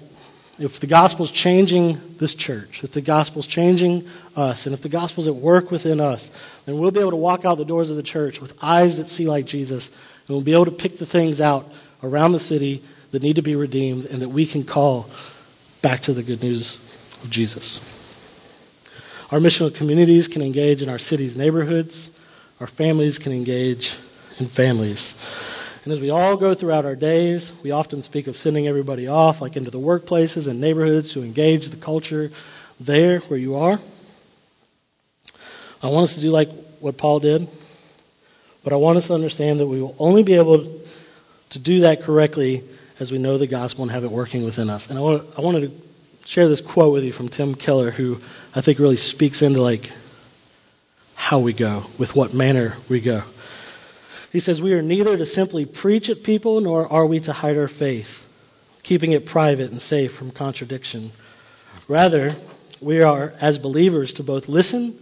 if 0.59 0.81
the 0.81 0.87
gospel's 0.87 1.31
changing 1.31 1.99
this 2.19 2.35
church, 2.35 2.85
if 2.85 2.93
the 2.93 3.01
gospel's 3.01 3.47
changing 3.47 4.07
us, 4.37 4.67
and 4.67 4.75
if 4.75 4.83
the 4.83 4.89
gospel's 4.89 5.27
at 5.27 5.35
work 5.35 5.71
within 5.71 6.01
us, 6.01 6.31
then 6.65 6.79
we'll 6.79 6.91
be 6.91 7.01
able 7.01 7.11
to 7.11 7.17
walk 7.17 7.45
out 7.45 7.59
the 7.59 7.65
doors 7.65 7.91
of 7.91 7.97
the 7.97 8.03
church 8.03 8.41
with 8.41 8.57
eyes 8.63 8.99
that 8.99 9.07
see 9.07 9.27
like 9.27 9.47
Jesus, 9.47 9.89
and 9.89 10.29
we'll 10.29 10.43
be 10.43 10.53
able 10.53 10.67
to 10.67 10.71
pick 10.71 10.99
the 10.99 11.07
things 11.07 11.41
out 11.41 11.67
around 12.03 12.33
the 12.33 12.41
city 12.41 12.83
that 13.11 13.23
need 13.23 13.37
to 13.37 13.43
be 13.43 13.57
redeemed 13.57 14.05
and 14.07 14.23
that 14.23 14.29
we 14.29 14.47
can 14.47 14.65
call 14.65 15.09
back 15.83 16.01
to 16.01 16.13
the 16.13 16.23
good 16.23 16.43
news 16.43 17.21
of 17.23 17.31
Jesus. 17.31 17.91
Our 19.31 19.39
missional 19.39 19.75
communities 19.75 20.29
can 20.29 20.43
engage 20.43 20.83
in 20.83 20.89
our 20.89 20.99
city's 20.99 21.37
neighborhoods. 21.37 22.11
Our 22.61 22.67
families 22.67 23.19
can 23.19 23.33
engage 23.33 23.99
in 24.39 24.47
families. 24.47 25.15
And 25.85 25.93
as 25.93 26.01
we 26.01 26.09
all 26.09 26.37
go 26.39 26.55
throughout 26.55 26.87
our 26.87 26.97
days, 26.97 27.53
we 27.63 27.71
often 27.71 28.03
speak 28.03 28.27
of 28.27 28.39
sending 28.39 28.67
everybody 28.67 29.07
off, 29.07 29.43
like 29.43 29.55
into 29.55 29.71
the 29.71 29.79
workplaces 29.79 30.49
and 30.49 30.59
neighborhoods 30.59 31.13
to 31.13 31.23
engage 31.23 31.69
the 31.69 31.77
culture 31.77 32.31
there 32.81 33.21
where 33.21 33.39
you 33.39 33.57
are. 33.57 33.79
I 35.83 35.89
want 35.89 36.05
us 36.05 36.15
to 36.15 36.23
do 36.23 36.31
like 36.31 36.49
what 36.81 36.97
Paul 36.97 37.21
did, 37.21 37.47
but 38.65 38.73
I 38.73 38.77
want 38.77 38.97
us 38.97 39.09
to 39.09 39.15
understand 39.15 39.61
that 39.61 39.67
we 39.67 39.83
will 39.83 39.95
only 39.99 40.23
be 40.23 40.35
able 40.35 40.65
to 41.51 41.59
do 41.59 41.81
that 41.81 42.01
correctly 42.01 42.63
as 42.99 43.13
we 43.13 43.19
know 43.19 43.37
the 43.37 43.47
gospel 43.47 43.83
and 43.83 43.93
have 43.93 44.05
it 44.05 44.11
working 44.11 44.45
within 44.45 44.71
us. 44.71 44.89
And 44.89 44.99
I, 44.99 45.03
want, 45.03 45.25
I 45.37 45.43
wanted 45.43 45.71
to 45.71 46.27
share 46.27 46.49
this 46.49 46.63
quote 46.63 46.95
with 46.95 47.05
you 47.05 47.13
from 47.13 47.29
Tim 47.29 47.55
Keller, 47.55 47.91
who 47.91 48.15
I 48.57 48.63
think 48.63 48.79
really 48.79 48.97
speaks 48.97 49.43
into 49.43 49.61
like 49.61 49.91
how 51.15 51.41
we 51.41 51.53
go, 51.53 51.85
with 51.99 52.17
what 52.17 52.33
manner 52.33 52.75
we 52.89 53.01
go. 53.01 53.23
He 54.35 54.41
says, 54.41 54.61
We 54.61 54.73
are 54.73 54.83
neither 54.83 55.17
to 55.17 55.25
simply 55.25 55.65
preach 55.65 56.11
at 56.11 56.25
people, 56.25 56.61
nor 56.61 56.93
are 56.93 57.07
we 57.07 57.21
to 57.21 57.33
hide 57.33 57.57
our 57.57 57.69
faith, 57.69 58.27
keeping 58.83 59.13
it 59.13 59.25
private 59.25 59.71
and 59.71 59.81
safe 59.81 60.13
from 60.13 60.33
contradiction. 60.33 61.13
Rather, 61.87 62.35
we 62.81 63.01
are, 63.01 63.33
as 63.41 63.59
believers, 63.59 64.13
to 64.15 64.25
both 64.25 64.49
listen 64.49 64.99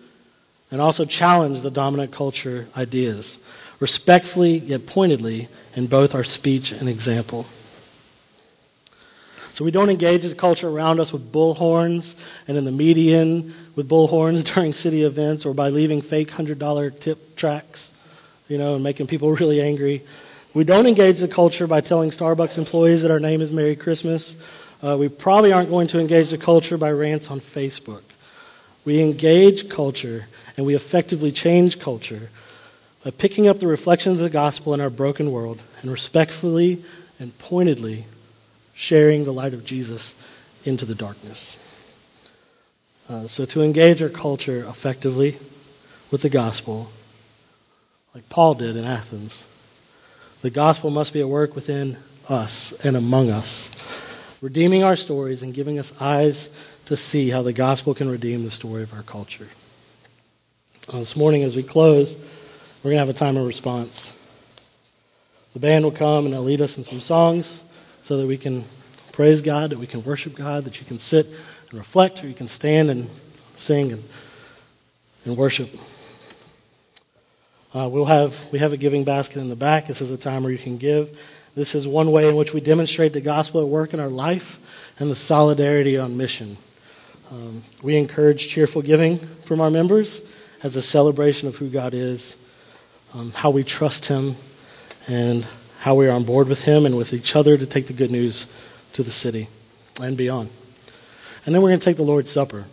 and 0.71 0.83
also 0.83 1.07
challenge 1.07 1.63
the 1.63 1.71
dominant 1.71 2.13
culture 2.13 2.67
ideas, 2.77 3.43
respectfully 3.81 4.59
yet 4.59 4.87
pointedly, 4.87 5.49
in 5.77 5.87
both 5.87 6.15
our 6.15 6.25
speech 6.25 6.71
and 6.71 6.87
example. 6.87 7.45
So 9.55 9.65
we 9.65 9.71
don't 9.71 9.89
engage 9.89 10.25
the 10.25 10.35
culture 10.35 10.69
around 10.69 11.01
us 11.01 11.11
with 11.11 11.33
bullhorns 11.33 12.23
and 12.47 12.59
in 12.59 12.67
the 12.67 12.71
median 12.71 13.55
with 13.77 13.89
bullhorns 13.89 14.45
during 14.55 14.75
city 14.75 15.05
events 15.05 15.47
or 15.47 15.55
by 15.55 15.71
leaving 15.71 16.03
fake 16.03 16.33
$100 16.33 17.01
tip 17.01 17.35
tracts 17.35 17.93
you 18.53 18.59
know, 18.59 18.75
and 18.75 18.85
making 18.85 19.07
people 19.07 19.33
really 19.37 19.63
angry. 19.63 20.03
We 20.53 20.65
don't 20.65 20.87
engage 20.87 21.21
the 21.21 21.29
culture 21.29 21.67
by 21.67 21.81
telling 21.81 22.11
Starbucks 22.11 22.59
employees 22.59 23.01
that 23.01 23.11
our 23.11 23.19
name 23.19 23.41
is 23.41 23.51
Merry 23.51 23.75
Christmas. 23.75 24.37
Uh, 24.83 24.99
we 24.99 25.09
probably 25.09 25.53
aren't 25.53 25.71
going 25.71 25.87
to 25.89 25.99
engage 25.99 26.29
the 26.31 26.39
culture 26.39 26.77
by 26.77 26.91
rants 26.91 27.31
on 27.31 27.41
Facebook. 27.41 28.03
We 28.85 29.03
engage 29.03 29.71
culture 29.71 30.27
and 30.57 30.67
we 30.67 30.75
effectively 30.75 31.33
change 31.33 31.81
culture 31.81 32.29
by 33.03 33.11
picking 33.11 33.49
up 33.49 33.59
the 33.59 33.67
reflections 33.67 34.19
of 34.19 34.25
the 34.25 34.31
gospel 34.31 34.75
in 34.75 34.83
our 34.83 34.91
broken 34.91 35.31
world 35.31 35.63
and 35.81 35.91
respectfully 35.91 36.83
and 37.19 37.37
pointedly 37.39 38.05
sharing 38.75 39.25
the 39.25 39.33
light 39.33 39.55
of 39.55 39.65
Jesus 39.65 40.15
into 40.67 40.85
the 40.85 40.95
darkness. 40.95 41.57
Uh, 43.09 43.27
so, 43.27 43.45
to 43.47 43.63
engage 43.63 44.03
our 44.03 44.09
culture 44.09 44.61
effectively 44.61 45.33
with 46.11 46.21
the 46.23 46.29
gospel, 46.29 46.91
like 48.15 48.29
Paul 48.29 48.55
did 48.55 48.77
in 48.77 48.85
Athens. 48.85 49.49
The 50.43 50.51
gospel 50.51 50.91
must 50.91 51.13
be 51.13 51.21
at 51.21 51.29
work 51.29 51.55
within 51.55 51.97
us 52.29 52.85
and 52.85 52.97
among 52.97 53.31
us, 53.31 54.39
redeeming 54.43 54.85
our 54.85 54.97
stories 54.97 55.43
and 55.43 55.55
giving 55.55 55.79
us 55.79 55.99
eyes 56.01 56.49
to 56.87 56.97
see 56.97 57.31
how 57.31 57.43
the 57.43 57.53
gospel 57.53 57.95
can 57.95 58.11
redeem 58.11 58.43
the 58.43 58.51
story 58.51 58.83
of 58.83 58.93
our 58.93 59.03
culture. 59.03 59.49
Uh, 60.93 60.99
this 60.99 61.17
morning, 61.17 61.43
as 61.43 61.57
we 61.57 61.63
close, 61.63 62.17
we're 62.83 62.91
going 62.91 62.97
to 62.97 63.07
have 63.07 63.09
a 63.09 63.19
time 63.19 63.37
of 63.37 63.47
response. 63.47 64.19
The 65.55 65.61
band 65.61 65.85
will 65.85 65.93
come 65.93 66.25
and 66.25 66.35
they'll 66.35 66.43
lead 66.43 66.61
us 66.61 66.77
in 66.77 66.85
some 66.85 67.01
songs 67.01 67.63
so 68.03 68.19
that 68.19 68.27
we 68.27 68.37
can 68.37 68.65
praise 69.13 69.43
God, 69.43 69.71
that 69.71 69.79
we 69.79 69.87
can 69.87 70.03
worship 70.03 70.35
God, 70.35 70.65
that 70.65 70.81
you 70.81 70.87
can 70.87 70.99
sit 70.99 71.27
and 71.27 71.75
reflect, 71.75 72.25
or 72.25 72.27
you 72.27 72.35
can 72.35 72.49
stand 72.49 72.91
and 72.91 73.05
sing 73.55 73.93
and, 73.93 74.03
and 75.25 75.37
worship. 75.37 75.71
Uh, 77.75 77.89
we'll 77.91 78.05
have, 78.05 78.53
we 78.53 78.59
have 78.59 78.75
a 78.75 78.77
giving 78.77 79.03
basket 79.03 79.41
in 79.41 79.49
the 79.49 79.57
back. 79.57 79.87
This 79.87 80.03
is 80.03 80.11
a 80.11 80.19
time 80.19 80.43
where 80.43 80.53
you 80.53 80.59
can 80.59 80.77
give. 80.77 81.19
This 81.55 81.75
is 81.75 81.89
one 81.89 82.13
way 82.13 82.29
in 82.29 82.37
which 82.37 82.53
we 82.53 82.61
demonstrate 82.61 83.15
the 83.15 83.21
gospel 83.23 83.63
at 83.63 83.69
work 83.69 83.95
in 83.95 84.01
our 84.01 84.09
life 84.09 84.95
and 85.01 85.11
the 85.11 85.17
solidarity 85.17 85.97
on 85.97 86.19
mission. 86.19 86.59
Um, 87.31 87.63
we 87.83 87.97
encourage 87.97 88.49
cheerful 88.49 88.83
giving 88.83 89.17
from 89.17 89.63
our 89.63 89.71
members 89.71 90.21
as 90.63 90.77
a 90.77 90.83
celebration 90.83 91.49
of 91.49 91.57
who 91.57 91.71
God 91.71 91.95
is, 91.95 92.37
um, 93.15 93.33
how 93.35 93.49
we 93.49 93.65
trust 93.65 94.07
Him, 94.07 94.35
and 95.09 95.47
how 95.81 95.95
we 95.95 96.07
are 96.09 96.13
on 96.13 96.25
board 96.25 96.49
with 96.49 96.67
Him 96.67 96.85
and 96.85 96.99
with 96.99 97.15
each 97.15 97.35
other 97.35 97.57
to 97.57 97.65
take 97.65 97.87
the 97.87 97.95
good 97.95 98.11
news 98.11 98.47
to 98.93 99.03
the 99.03 99.11
city 99.11 99.49
and 100.03 100.15
beyond. 100.19 100.51
And 101.47 101.55
then 101.55 101.63
we're 101.63 101.71
going 101.71 101.81
to 101.81 101.85
take 101.85 101.97
the 101.97 102.03
Lord's 102.03 102.31
Supper. 102.31 102.65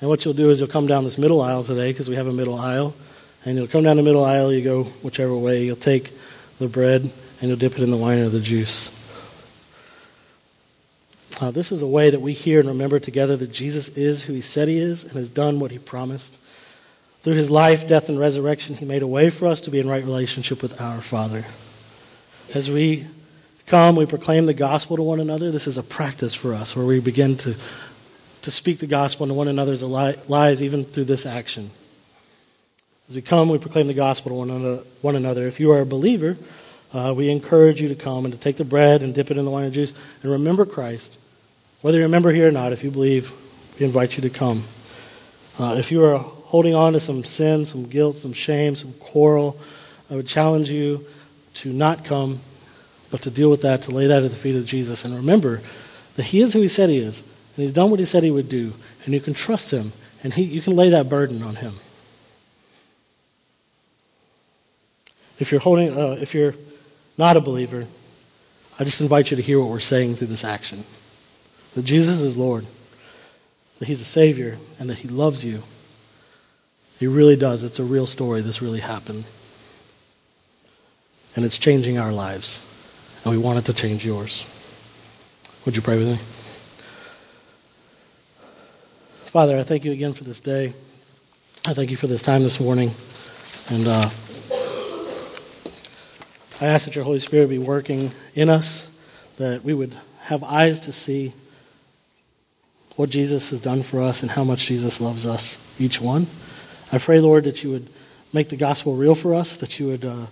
And 0.00 0.10
what 0.10 0.24
you'll 0.24 0.34
do 0.34 0.50
is 0.50 0.58
you'll 0.58 0.68
come 0.68 0.88
down 0.88 1.04
this 1.04 1.16
middle 1.16 1.40
aisle 1.40 1.62
today 1.62 1.92
because 1.92 2.10
we 2.10 2.16
have 2.16 2.26
a 2.26 2.32
middle 2.32 2.58
aisle 2.58 2.92
and 3.44 3.56
you'll 3.56 3.66
come 3.66 3.82
down 3.82 3.96
the 3.96 4.02
middle 4.02 4.24
aisle, 4.24 4.52
you 4.52 4.62
go 4.62 4.84
whichever 4.84 5.36
way, 5.36 5.64
you'll 5.64 5.76
take 5.76 6.10
the 6.58 6.68
bread 6.68 7.02
and 7.02 7.42
you'll 7.42 7.58
dip 7.58 7.72
it 7.72 7.82
in 7.82 7.90
the 7.90 7.96
wine 7.96 8.18
or 8.18 8.28
the 8.28 8.40
juice. 8.40 9.00
Uh, 11.42 11.50
this 11.50 11.72
is 11.72 11.82
a 11.82 11.86
way 11.86 12.10
that 12.10 12.20
we 12.20 12.32
hear 12.32 12.60
and 12.60 12.68
remember 12.68 13.00
together 13.00 13.36
that 13.36 13.52
Jesus 13.52 13.88
is 13.96 14.22
who 14.24 14.32
he 14.32 14.40
said 14.40 14.68
he 14.68 14.78
is 14.78 15.02
and 15.02 15.12
has 15.14 15.28
done 15.28 15.58
what 15.58 15.72
he 15.72 15.78
promised. 15.78 16.38
Through 17.22 17.34
his 17.34 17.50
life, 17.50 17.88
death, 17.88 18.08
and 18.08 18.20
resurrection, 18.20 18.74
he 18.74 18.84
made 18.84 19.02
a 19.02 19.06
way 19.06 19.30
for 19.30 19.48
us 19.48 19.60
to 19.62 19.70
be 19.70 19.80
in 19.80 19.88
right 19.88 20.04
relationship 20.04 20.62
with 20.62 20.80
our 20.80 21.00
Father. 21.00 21.44
As 22.56 22.70
we 22.70 23.06
come, 23.66 23.96
we 23.96 24.06
proclaim 24.06 24.46
the 24.46 24.54
gospel 24.54 24.96
to 24.96 25.02
one 25.02 25.20
another. 25.20 25.50
This 25.50 25.66
is 25.66 25.78
a 25.78 25.82
practice 25.82 26.34
for 26.34 26.54
us 26.54 26.76
where 26.76 26.86
we 26.86 27.00
begin 27.00 27.36
to, 27.38 27.54
to 28.42 28.50
speak 28.50 28.78
the 28.78 28.86
gospel 28.86 29.26
to 29.26 29.34
one 29.34 29.48
another's 29.48 29.82
lives, 29.82 30.62
even 30.62 30.84
through 30.84 31.04
this 31.04 31.26
action. 31.26 31.70
As 33.08 33.14
we 33.14 33.20
come, 33.20 33.50
we 33.50 33.58
proclaim 33.58 33.86
the 33.86 33.94
gospel 33.94 34.30
to 34.46 34.82
one 35.02 35.14
another. 35.14 35.46
If 35.46 35.60
you 35.60 35.72
are 35.72 35.80
a 35.80 35.86
believer, 35.86 36.38
uh, 36.94 37.12
we 37.14 37.28
encourage 37.28 37.82
you 37.82 37.88
to 37.88 37.94
come 37.94 38.24
and 38.24 38.32
to 38.32 38.40
take 38.40 38.56
the 38.56 38.64
bread 38.64 39.02
and 39.02 39.14
dip 39.14 39.30
it 39.30 39.36
in 39.36 39.44
the 39.44 39.50
wine 39.50 39.64
and 39.64 39.74
juice 39.74 39.92
and 40.22 40.32
remember 40.32 40.64
Christ. 40.64 41.18
Whether 41.82 41.98
you're 41.98 42.06
a 42.06 42.10
member 42.10 42.32
here 42.32 42.48
or 42.48 42.52
not, 42.52 42.72
if 42.72 42.82
you 42.82 42.90
believe, 42.90 43.30
we 43.78 43.84
invite 43.84 44.16
you 44.16 44.22
to 44.22 44.30
come. 44.30 44.62
Uh, 45.58 45.76
if 45.78 45.92
you 45.92 46.02
are 46.02 46.16
holding 46.16 46.74
on 46.74 46.94
to 46.94 47.00
some 47.00 47.24
sin, 47.24 47.66
some 47.66 47.84
guilt, 47.84 48.16
some 48.16 48.32
shame, 48.32 48.74
some 48.74 48.94
quarrel, 48.94 49.60
I 50.10 50.16
would 50.16 50.26
challenge 50.26 50.70
you 50.70 51.04
to 51.54 51.74
not 51.74 52.06
come, 52.06 52.38
but 53.10 53.20
to 53.22 53.30
deal 53.30 53.50
with 53.50 53.62
that, 53.62 53.82
to 53.82 53.90
lay 53.90 54.06
that 54.06 54.22
at 54.22 54.30
the 54.30 54.36
feet 54.36 54.56
of 54.56 54.64
Jesus. 54.64 55.04
And 55.04 55.14
remember 55.14 55.60
that 56.16 56.24
He 56.24 56.40
is 56.40 56.54
who 56.54 56.62
He 56.62 56.68
said 56.68 56.88
He 56.88 56.98
is, 56.98 57.20
and 57.20 57.62
He's 57.64 57.72
done 57.72 57.90
what 57.90 58.00
He 58.00 58.06
said 58.06 58.22
He 58.22 58.30
would 58.30 58.48
do, 58.48 58.72
and 59.04 59.12
you 59.12 59.20
can 59.20 59.34
trust 59.34 59.70
Him, 59.70 59.92
and 60.22 60.32
he, 60.32 60.44
you 60.44 60.62
can 60.62 60.74
lay 60.74 60.88
that 60.88 61.10
burden 61.10 61.42
on 61.42 61.56
Him. 61.56 61.74
If 65.44 65.52
you're 65.52 65.60
holding, 65.60 65.90
uh, 65.90 66.16
if 66.18 66.32
you're 66.32 66.54
not 67.18 67.36
a 67.36 67.40
believer, 67.42 67.84
I 68.80 68.84
just 68.84 69.02
invite 69.02 69.30
you 69.30 69.36
to 69.36 69.42
hear 69.42 69.60
what 69.60 69.68
we're 69.68 69.78
saying 69.78 70.14
through 70.14 70.28
this 70.28 70.42
action. 70.42 70.84
That 71.74 71.84
Jesus 71.84 72.22
is 72.22 72.34
Lord, 72.34 72.64
that 73.78 73.86
He's 73.86 74.00
a 74.00 74.06
Savior, 74.06 74.56
and 74.80 74.88
that 74.88 74.96
He 74.96 75.08
loves 75.08 75.44
you. 75.44 75.60
He 76.98 77.06
really 77.06 77.36
does. 77.36 77.62
It's 77.62 77.78
a 77.78 77.84
real 77.84 78.06
story. 78.06 78.40
This 78.40 78.62
really 78.62 78.80
happened. 78.80 79.24
And 81.36 81.44
it's 81.44 81.58
changing 81.58 81.98
our 81.98 82.10
lives. 82.10 83.20
And 83.26 83.36
we 83.36 83.38
want 83.38 83.58
it 83.58 83.66
to 83.66 83.74
change 83.74 84.02
yours. 84.02 84.48
Would 85.66 85.76
you 85.76 85.82
pray 85.82 85.98
with 85.98 86.08
me? 86.08 86.16
Father, 89.28 89.58
I 89.58 89.62
thank 89.62 89.84
you 89.84 89.92
again 89.92 90.14
for 90.14 90.24
this 90.24 90.40
day. 90.40 90.68
I 91.66 91.74
thank 91.74 91.90
you 91.90 91.98
for 91.98 92.06
this 92.06 92.22
time 92.22 92.42
this 92.42 92.60
morning. 92.60 92.90
And, 93.70 93.86
uh, 93.86 94.08
I 96.64 96.68
ask 96.68 96.86
that 96.86 96.94
your 96.94 97.04
Holy 97.04 97.18
Spirit 97.18 97.50
be 97.50 97.58
working 97.58 98.10
in 98.34 98.48
us, 98.48 98.88
that 99.36 99.62
we 99.64 99.74
would 99.74 99.92
have 100.22 100.42
eyes 100.42 100.80
to 100.80 100.92
see 100.92 101.34
what 102.96 103.10
Jesus 103.10 103.50
has 103.50 103.60
done 103.60 103.82
for 103.82 104.00
us 104.00 104.22
and 104.22 104.30
how 104.30 104.44
much 104.44 104.64
Jesus 104.64 104.98
loves 104.98 105.26
us, 105.26 105.78
each 105.78 106.00
one. 106.00 106.26
I 106.90 106.96
pray, 106.96 107.20
Lord, 107.20 107.44
that 107.44 107.62
you 107.62 107.70
would 107.70 107.86
make 108.32 108.48
the 108.48 108.56
gospel 108.56 108.96
real 108.96 109.14
for 109.14 109.34
us, 109.34 109.56
that 109.56 109.78
you 109.78 109.88
would 109.88 110.06
uh, 110.06 110.24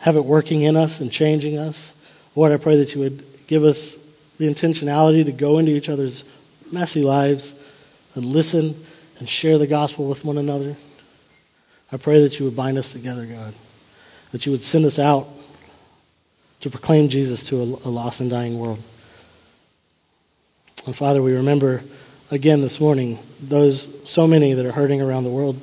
have 0.00 0.16
it 0.16 0.24
working 0.24 0.62
in 0.62 0.76
us 0.76 1.00
and 1.00 1.12
changing 1.12 1.56
us. 1.56 1.94
Lord, 2.34 2.50
I 2.50 2.56
pray 2.56 2.76
that 2.78 2.96
you 2.96 3.02
would 3.02 3.24
give 3.46 3.62
us 3.62 3.94
the 4.38 4.48
intentionality 4.48 5.24
to 5.24 5.32
go 5.32 5.58
into 5.58 5.70
each 5.70 5.88
other's 5.88 6.24
messy 6.72 7.04
lives 7.04 7.54
and 8.16 8.24
listen 8.24 8.74
and 9.20 9.28
share 9.28 9.56
the 9.56 9.68
gospel 9.68 10.08
with 10.08 10.24
one 10.24 10.36
another. 10.36 10.74
I 11.92 11.96
pray 11.96 12.22
that 12.22 12.40
you 12.40 12.46
would 12.46 12.56
bind 12.56 12.76
us 12.76 12.92
together, 12.92 13.24
God, 13.24 13.54
that 14.36 14.44
you 14.44 14.52
would 14.52 14.62
send 14.62 14.84
us 14.84 14.98
out 14.98 15.26
to 16.60 16.68
proclaim 16.68 17.08
Jesus 17.08 17.42
to 17.44 17.56
a, 17.56 17.88
lost 17.88 18.20
and 18.20 18.28
dying 18.28 18.58
world. 18.58 18.76
And 20.84 20.94
Father, 20.94 21.22
we 21.22 21.34
remember 21.34 21.80
again 22.30 22.60
this 22.60 22.78
morning 22.78 23.18
those 23.40 24.06
so 24.06 24.26
many 24.26 24.52
that 24.52 24.66
are 24.66 24.72
hurting 24.72 25.00
around 25.00 25.24
the 25.24 25.30
world 25.30 25.58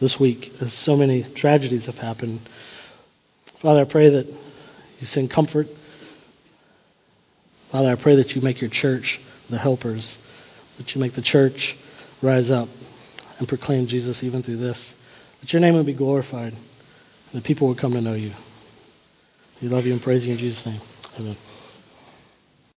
this 0.00 0.18
week 0.18 0.48
as 0.60 0.72
so 0.72 0.96
many 0.96 1.22
tragedies 1.22 1.86
have 1.86 1.98
happened. 1.98 2.40
Father, 2.40 3.82
I 3.82 3.84
pray 3.84 4.08
that 4.08 4.26
you 4.26 5.06
send 5.06 5.30
comfort. 5.30 5.68
Father, 7.68 7.92
I 7.92 7.94
pray 7.94 8.16
that 8.16 8.34
you 8.34 8.42
make 8.42 8.60
your 8.60 8.70
church 8.70 9.20
the 9.48 9.58
helpers, 9.58 10.18
that 10.78 10.92
you 10.92 11.00
make 11.00 11.12
the 11.12 11.22
church 11.22 11.76
rise 12.20 12.50
up 12.50 12.68
and 13.38 13.46
proclaim 13.46 13.86
Jesus 13.86 14.24
even 14.24 14.42
through 14.42 14.56
this, 14.56 15.00
that 15.40 15.52
your 15.52 15.60
name 15.60 15.74
would 15.74 15.86
be 15.86 15.92
glorified, 15.92 16.54
that 17.32 17.44
people 17.44 17.68
would 17.68 17.78
come 17.78 17.92
to 17.92 18.00
know 18.00 18.14
you. 18.14 18.32
We 19.62 19.68
love 19.68 19.86
you 19.86 19.92
and 19.92 20.02
praise 20.02 20.26
you 20.26 20.32
in 20.32 20.38
Jesus' 20.38 20.66
name. 20.66 20.80
Amen. 21.20 21.36